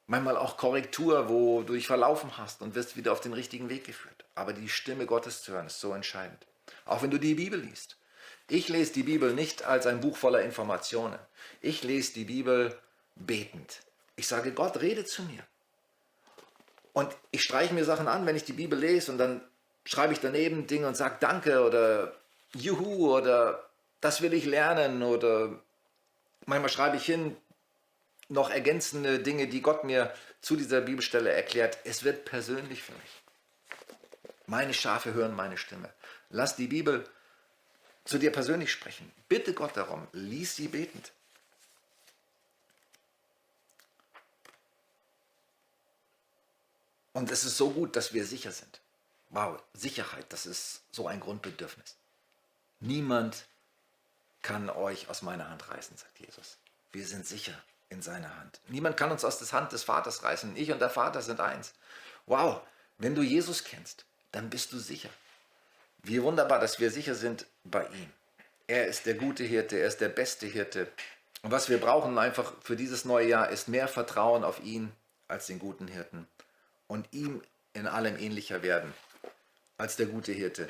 Manchmal 0.07 0.37
auch 0.37 0.55
Korrektur, 0.55 1.27
wo 1.27 1.63
du 1.63 1.73
dich 1.73 1.85
verlaufen 1.85 2.37
hast 2.37 2.61
und 2.61 2.75
wirst 2.75 2.95
wieder 2.95 3.11
auf 3.11 3.19
den 3.19 3.33
richtigen 3.33 3.69
Weg 3.69 3.83
geführt. 3.83 4.25
Aber 4.35 4.53
die 4.53 4.69
Stimme 4.69 5.05
Gottes 5.05 5.43
zu 5.43 5.51
hören 5.51 5.67
ist 5.67 5.81
so 5.81 5.91
entscheidend. 5.91 6.47
Auch 6.85 7.01
wenn 7.01 7.11
du 7.11 7.17
die 7.17 7.35
Bibel 7.35 7.59
liest. 7.59 7.97
Ich 8.49 8.69
lese 8.69 8.93
die 8.93 9.03
Bibel 9.03 9.33
nicht 9.33 9.63
als 9.63 9.85
ein 9.85 9.99
Buch 9.99 10.15
voller 10.15 10.41
Informationen. 10.41 11.19
Ich 11.61 11.83
lese 11.83 12.13
die 12.13 12.23
Bibel 12.23 12.77
betend. 13.15 13.81
Ich 14.15 14.27
sage, 14.27 14.53
Gott, 14.53 14.79
rede 14.79 15.03
zu 15.03 15.23
mir. 15.23 15.43
Und 16.93 17.13
ich 17.31 17.43
streiche 17.43 17.73
mir 17.73 17.83
Sachen 17.83 18.07
an, 18.07 18.25
wenn 18.25 18.37
ich 18.37 18.45
die 18.45 18.53
Bibel 18.53 18.79
lese 18.79 19.11
und 19.11 19.17
dann 19.17 19.41
schreibe 19.83 20.13
ich 20.13 20.19
daneben 20.19 20.67
Dinge 20.67 20.87
und 20.87 20.95
sage 20.95 21.17
Danke 21.19 21.63
oder 21.63 22.13
Juhu 22.53 23.13
oder 23.13 23.69
das 24.01 24.21
will 24.21 24.33
ich 24.33 24.45
lernen 24.45 25.03
oder 25.03 25.59
manchmal 26.45 26.69
schreibe 26.69 26.97
ich 26.97 27.05
hin 27.05 27.35
noch 28.29 28.49
ergänzende 28.49 29.19
Dinge, 29.19 29.47
die 29.47 29.61
Gott 29.61 29.83
mir 29.83 30.13
zu 30.41 30.55
dieser 30.55 30.81
Bibelstelle 30.81 31.31
erklärt. 31.31 31.77
Es 31.83 32.03
wird 32.03 32.25
persönlich 32.25 32.83
für 32.83 32.93
mich. 32.93 33.21
Meine 34.45 34.73
Schafe 34.73 35.13
hören 35.13 35.35
meine 35.35 35.57
Stimme. 35.57 35.91
Lass 36.29 36.55
die 36.55 36.67
Bibel 36.67 37.07
zu 38.05 38.17
dir 38.17 38.31
persönlich 38.31 38.71
sprechen. 38.71 39.11
Bitte 39.27 39.53
Gott 39.53 39.75
darum, 39.75 40.07
lies 40.13 40.55
sie 40.55 40.67
betend. 40.67 41.11
Und 47.13 47.31
es 47.31 47.43
ist 47.43 47.57
so 47.57 47.71
gut, 47.71 47.95
dass 47.95 48.13
wir 48.13 48.25
sicher 48.25 48.51
sind. 48.51 48.79
Wow, 49.31 49.61
Sicherheit, 49.73 50.25
das 50.29 50.45
ist 50.45 50.81
so 50.91 51.07
ein 51.07 51.19
Grundbedürfnis. 51.19 51.95
Niemand 52.79 53.45
kann 54.41 54.69
euch 54.69 55.09
aus 55.09 55.23
meiner 55.23 55.49
Hand 55.49 55.67
reißen, 55.69 55.97
sagt 55.97 56.19
Jesus. 56.19 56.57
Wir 56.91 57.05
sind 57.05 57.25
sicher 57.25 57.61
in 57.89 58.01
seiner 58.01 58.35
Hand. 58.37 58.59
Niemand 58.67 58.97
kann 58.97 59.11
uns 59.11 59.23
aus 59.23 59.39
der 59.39 59.51
Hand 59.51 59.71
des 59.71 59.83
Vaters 59.83 60.23
reißen. 60.23 60.55
Ich 60.55 60.71
und 60.71 60.79
der 60.79 60.89
Vater 60.89 61.21
sind 61.21 61.39
eins. 61.39 61.73
Wow, 62.25 62.61
wenn 62.97 63.15
du 63.15 63.21
Jesus 63.21 63.63
kennst, 63.63 64.05
dann 64.31 64.49
bist 64.49 64.73
du 64.73 64.79
sicher. 64.79 65.09
Wie 66.03 66.21
wunderbar, 66.21 66.59
dass 66.59 66.79
wir 66.79 66.91
sicher 66.91 67.15
sind 67.15 67.45
bei 67.63 67.85
ihm. 67.87 68.11
Er 68.67 68.87
ist 68.87 69.05
der 69.05 69.13
gute 69.13 69.43
Hirte, 69.43 69.77
er 69.77 69.87
ist 69.87 70.01
der 70.01 70.09
beste 70.09 70.45
Hirte. 70.45 70.91
Und 71.41 71.51
was 71.51 71.69
wir 71.69 71.79
brauchen 71.79 72.17
einfach 72.17 72.53
für 72.61 72.75
dieses 72.75 73.05
neue 73.05 73.27
Jahr 73.27 73.49
ist 73.49 73.67
mehr 73.67 73.87
Vertrauen 73.87 74.43
auf 74.43 74.61
ihn 74.63 74.91
als 75.27 75.47
den 75.47 75.59
guten 75.59 75.87
Hirten 75.87 76.27
und 76.87 77.07
ihm 77.13 77.41
in 77.73 77.87
allem 77.87 78.17
ähnlicher 78.17 78.63
werden 78.63 78.93
als 79.77 79.95
der 79.95 80.07
gute 80.07 80.31
Hirte. 80.31 80.69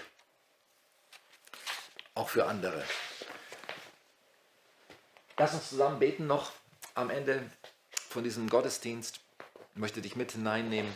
Auch 2.14 2.30
für 2.30 2.46
andere. 2.46 2.84
Lass 5.38 5.54
uns 5.54 5.70
zusammen 5.70 6.00
beten 6.00 6.28
noch 6.28 6.52
am 6.98 7.10
Ende 7.10 7.50
von 8.10 8.24
diesem 8.24 8.50
Gottesdienst. 8.50 9.20
Möchte 9.76 10.02
dich 10.02 10.16
mit 10.16 10.32
hineinnehmen. 10.32 10.92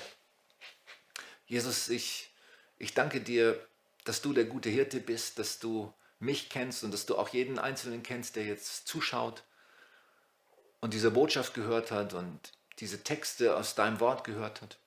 Jesus, 1.45 1.89
ich, 1.89 2.31
ich 2.79 2.93
danke 2.93 3.21
dir, 3.21 3.63
dass 4.03 4.21
du 4.21 4.33
der 4.33 4.45
gute 4.45 4.69
Hirte 4.69 4.99
bist, 4.99 5.37
dass 5.37 5.59
du 5.59 5.93
mich 6.19 6.49
kennst 6.49 6.83
und 6.83 6.91
dass 6.91 7.05
du 7.05 7.17
auch 7.17 7.29
jeden 7.29 7.59
Einzelnen 7.59 8.01
kennst, 8.01 8.35
der 8.35 8.45
jetzt 8.45 8.87
zuschaut 8.87 9.43
und 10.79 10.93
diese 10.93 11.11
Botschaft 11.11 11.53
gehört 11.53 11.91
hat 11.91 12.13
und 12.13 12.39
diese 12.79 13.03
Texte 13.03 13.55
aus 13.55 13.75
deinem 13.75 13.99
Wort 13.99 14.23
gehört 14.23 14.61
hat. 14.61 14.79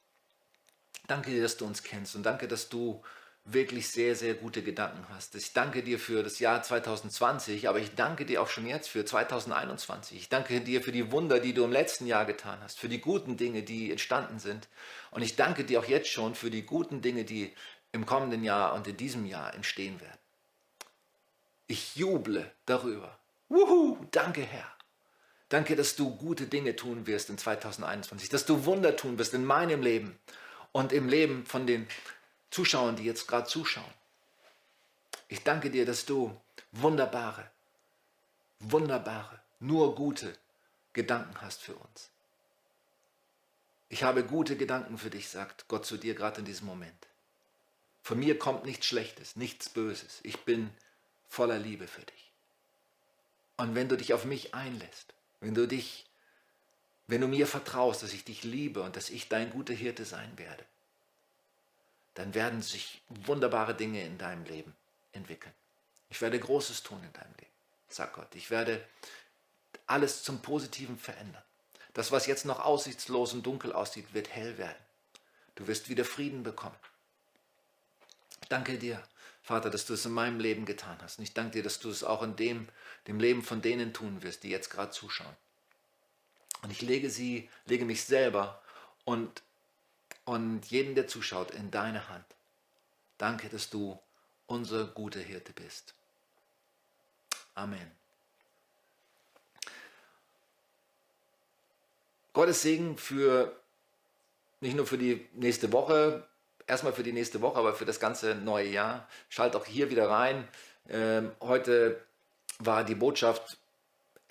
Danke 1.07 1.31
dir, 1.31 1.43
dass 1.43 1.57
du 1.57 1.67
uns 1.67 1.85
kennst 1.85 2.17
und 2.17 2.25
danke, 2.25 2.49
dass 2.49 2.69
du 2.69 3.05
wirklich 3.45 3.91
sehr, 3.91 4.17
sehr 4.17 4.35
gute 4.35 4.63
Gedanken 4.63 5.05
hast. 5.11 5.35
Ich 5.35 5.53
danke 5.53 5.83
dir 5.83 5.99
für 5.99 6.23
das 6.23 6.39
Jahr 6.39 6.63
2020, 6.63 7.69
aber 7.69 7.79
ich 7.79 7.95
danke 7.95 8.25
dir 8.25 8.41
auch 8.41 8.49
schon 8.49 8.67
jetzt 8.67 8.89
für 8.89 9.05
2021. 9.05 10.17
Ich 10.17 10.29
danke 10.31 10.63
dir 10.63 10.83
für 10.83 10.93
die 10.93 11.13
Wunder, 11.13 11.41
die 11.41 11.53
du 11.53 11.65
im 11.65 11.73
letzten 11.73 12.07
Jahr 12.07 12.25
getan 12.25 12.59
hast, 12.63 12.81
für 12.81 12.89
die 12.89 13.01
guten 13.01 13.37
Dinge, 13.37 13.63
die 13.63 13.91
entstanden 13.91 14.39
sind. 14.39 14.69
Und 15.11 15.23
ich 15.23 15.37
danke 15.37 15.65
dir 15.65 15.81
auch 15.81 15.85
jetzt 15.85 16.09
schon 16.09 16.35
für 16.35 16.51
die 16.51 16.63
guten 16.63 17.03
Dinge, 17.03 17.25
die 17.25 17.53
im 17.93 18.07
kommenden 18.07 18.45
Jahr 18.45 18.75
und 18.75 18.89
in 18.89 18.97
diesem 18.97 19.27
Jahr 19.27 19.55
entstehen 19.55 20.01
werden. 20.01 20.19
Ich 21.67 21.97
juble 21.97 22.51
darüber. 22.65 23.19
Wuhu, 23.49 23.99
danke 24.11 24.43
Herr. 24.43 24.75
Danke, 25.51 25.77
dass 25.77 25.95
du 25.95 26.17
gute 26.17 26.47
Dinge 26.47 26.75
tun 26.75 27.07
wirst 27.07 27.29
in 27.29 27.39
2021, 27.39 28.31
dass 28.31 28.47
du 28.47 28.65
Wunder 28.65 28.97
tun 28.97 29.19
wirst 29.19 29.35
in 29.35 29.45
meinem 29.45 29.83
Leben 29.83 30.19
und 30.73 30.93
im 30.93 31.09
Leben 31.09 31.47
von 31.47 31.67
den 31.67 31.87
Zuschauern, 32.55 32.95
die 32.95 33.03
jetzt 33.03 33.27
gerade 33.27 33.49
zuschauen. 33.49 33.93
Ich 35.27 35.43
danke 35.43 35.71
dir, 35.71 35.85
dass 35.85 36.07
du 36.07 36.41
wunderbare, 36.71 37.51
wunderbare, 38.61 39.41
nur 39.59 39.97
gute 39.97 40.39
Gedanken 40.93 41.41
hast 41.41 41.63
für 41.63 41.75
uns. 41.75 42.11
Ich 43.89 44.05
habe 44.05 44.23
gute 44.23 44.57
Gedanken 44.57 44.99
für 44.99 45.11
dich, 45.11 45.31
sagt 45.31 45.67
Gott 45.67 45.85
zu 45.85 45.97
dir 45.97 46.15
gerade 46.15 46.39
in 46.39 46.45
diesem 46.45 46.69
Moment. 46.69 47.09
Von 48.03 48.21
mir 48.21 48.39
kommt 48.39 48.65
nichts 48.65 48.87
Schlechtes, 48.87 49.35
nichts 49.35 49.69
Böses. 49.69 50.21
Ich 50.23 50.45
bin 50.45 50.71
voller 51.27 51.59
Liebe 51.59 51.89
für 51.89 52.03
dich. 52.03 52.31
Und 53.57 53.75
wenn 53.75 53.89
du 53.89 53.97
dich 53.97 54.15
auf 54.15 54.25
mich 54.25 54.55
einlässt, 54.55 55.13
wenn 55.41 55.57
du 55.57 55.67
dich, 55.67 56.07
wenn 57.09 57.21
du 57.21 57.27
mir 57.27 57.49
vertraust, 57.49 58.05
dass 58.05 58.13
ich 58.13 58.25
dich 58.25 58.45
liebe 58.45 58.81
und 58.83 58.95
dass 58.95 59.11
ich 59.11 59.29
dein 59.29 59.51
guter 59.51 59.75
Hirte 59.75 60.05
sein 60.05 60.39
werde, 60.39 60.65
dann 62.15 62.35
werden 62.35 62.63
sich 62.63 63.03
wunderbare 63.09 63.75
Dinge 63.75 64.05
in 64.05 64.19
deinem 64.19 64.45
Leben 64.45 64.75
entwickeln. 65.13 65.55
Ich 66.09 66.21
werde 66.21 66.39
Großes 66.39 66.83
tun 66.83 67.03
in 67.03 67.13
deinem 67.13 67.35
Leben, 67.39 67.53
sagt 67.89 68.15
Gott. 68.15 68.35
Ich 68.35 68.51
werde 68.51 68.85
alles 69.87 70.23
zum 70.23 70.41
Positiven 70.41 70.99
verändern. 70.99 71.43
Das, 71.93 72.13
was 72.13 72.27
jetzt 72.27 72.45
noch 72.45 72.61
aussichtslos 72.61 73.33
und 73.33 73.45
dunkel 73.45 73.73
aussieht, 73.73 74.15
wird 74.15 74.29
hell 74.29 74.59
werden. 74.59 74.85
Du 75.55 75.67
wirst 75.67 75.89
wieder 75.89 76.05
Frieden 76.05 76.43
bekommen. 76.43 76.77
danke 78.49 78.79
dir, 78.79 79.03
Vater, 79.43 79.71
dass 79.71 79.87
du 79.87 79.95
es 79.95 80.05
in 80.05 80.13
meinem 80.13 80.41
Leben 80.41 80.65
getan 80.65 80.99
hast. 81.03 81.19
Und 81.19 81.25
ich 81.25 81.35
danke 81.35 81.53
dir, 81.53 81.63
dass 81.63 81.79
du 81.79 81.91
es 81.91 82.03
auch 82.03 82.23
in 82.23 82.35
dem, 82.35 82.69
dem 83.07 83.21
Leben 83.21 83.43
von 83.43 83.63
denen 83.63 83.93
tun 83.93 84.23
wirst, 84.23 84.43
die 84.43 84.51
jetzt 84.51 84.71
gerade 84.71 84.91
zuschauen. 84.91 85.37
Und 86.63 86.71
ich 86.71 86.81
lege 86.81 87.11
sie, 87.11 87.51
lege 87.67 87.85
mich 87.85 88.05
selber 88.05 88.63
und 89.05 89.43
und 90.25 90.67
jeden, 90.67 90.95
der 90.95 91.07
zuschaut, 91.07 91.51
in 91.51 91.71
deine 91.71 92.09
Hand. 92.09 92.25
Danke, 93.19 93.49
dass 93.49 93.71
du 93.71 93.99
unser 94.47 94.87
guter 94.87 95.21
Hirte 95.21 95.53
bist. 95.53 95.95
Amen. 97.55 97.91
Gottes 102.33 102.63
Segen 102.63 102.99
für 102.99 103.55
nicht 104.61 104.77
nur 104.77 104.87
für 104.87 104.99
die 104.99 105.29
nächste 105.35 105.73
Woche, 105.73 106.27
erstmal 106.67 106.93
für 106.93 107.03
die 107.03 107.13
nächste 107.13 107.41
Woche, 107.41 107.59
aber 107.59 107.75
für 107.75 107.85
das 107.85 108.01
ganze 108.01 108.35
neue 108.35 108.69
Jahr. 108.69 109.09
Schalt 109.29 109.55
auch 109.55 109.67
hier 109.67 109.91
wieder 109.91 110.09
rein. 110.09 110.49
Ähm, 110.89 111.33
heute 111.41 112.03
war 112.59 112.83
die 112.83 112.95
Botschaft 112.95 113.59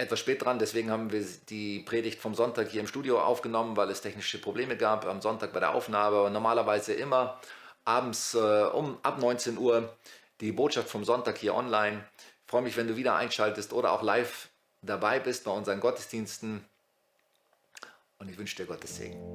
etwas 0.03 0.19
spät 0.19 0.43
dran, 0.43 0.59
deswegen 0.59 0.91
haben 0.91 1.11
wir 1.11 1.25
die 1.49 1.79
Predigt 1.79 2.19
vom 2.19 2.35
Sonntag 2.35 2.69
hier 2.69 2.81
im 2.81 2.87
Studio 2.87 3.21
aufgenommen, 3.21 3.75
weil 3.75 3.89
es 3.89 4.01
technische 4.01 4.39
Probleme 4.39 4.77
gab 4.77 5.05
am 5.05 5.21
Sonntag 5.21 5.53
bei 5.53 5.59
der 5.59 5.73
Aufnahme. 5.73 6.29
Normalerweise 6.29 6.93
immer 6.93 7.39
abends 7.85 8.33
äh, 8.33 8.37
um 8.37 8.97
ab 9.03 9.19
19 9.19 9.57
Uhr 9.57 9.93
die 10.41 10.51
Botschaft 10.51 10.89
vom 10.89 11.03
Sonntag 11.05 11.37
hier 11.37 11.55
online. 11.55 12.03
Ich 12.45 12.51
freue 12.51 12.61
mich, 12.61 12.77
wenn 12.77 12.87
du 12.87 12.95
wieder 12.97 13.15
einschaltest 13.15 13.73
oder 13.73 13.91
auch 13.91 14.03
live 14.03 14.49
dabei 14.81 15.19
bist 15.19 15.45
bei 15.45 15.51
unseren 15.51 15.79
Gottesdiensten. 15.79 16.65
Und 18.19 18.29
ich 18.29 18.37
wünsche 18.37 18.55
dir 18.57 18.65
Gottes 18.65 18.97
Segen. 18.97 19.23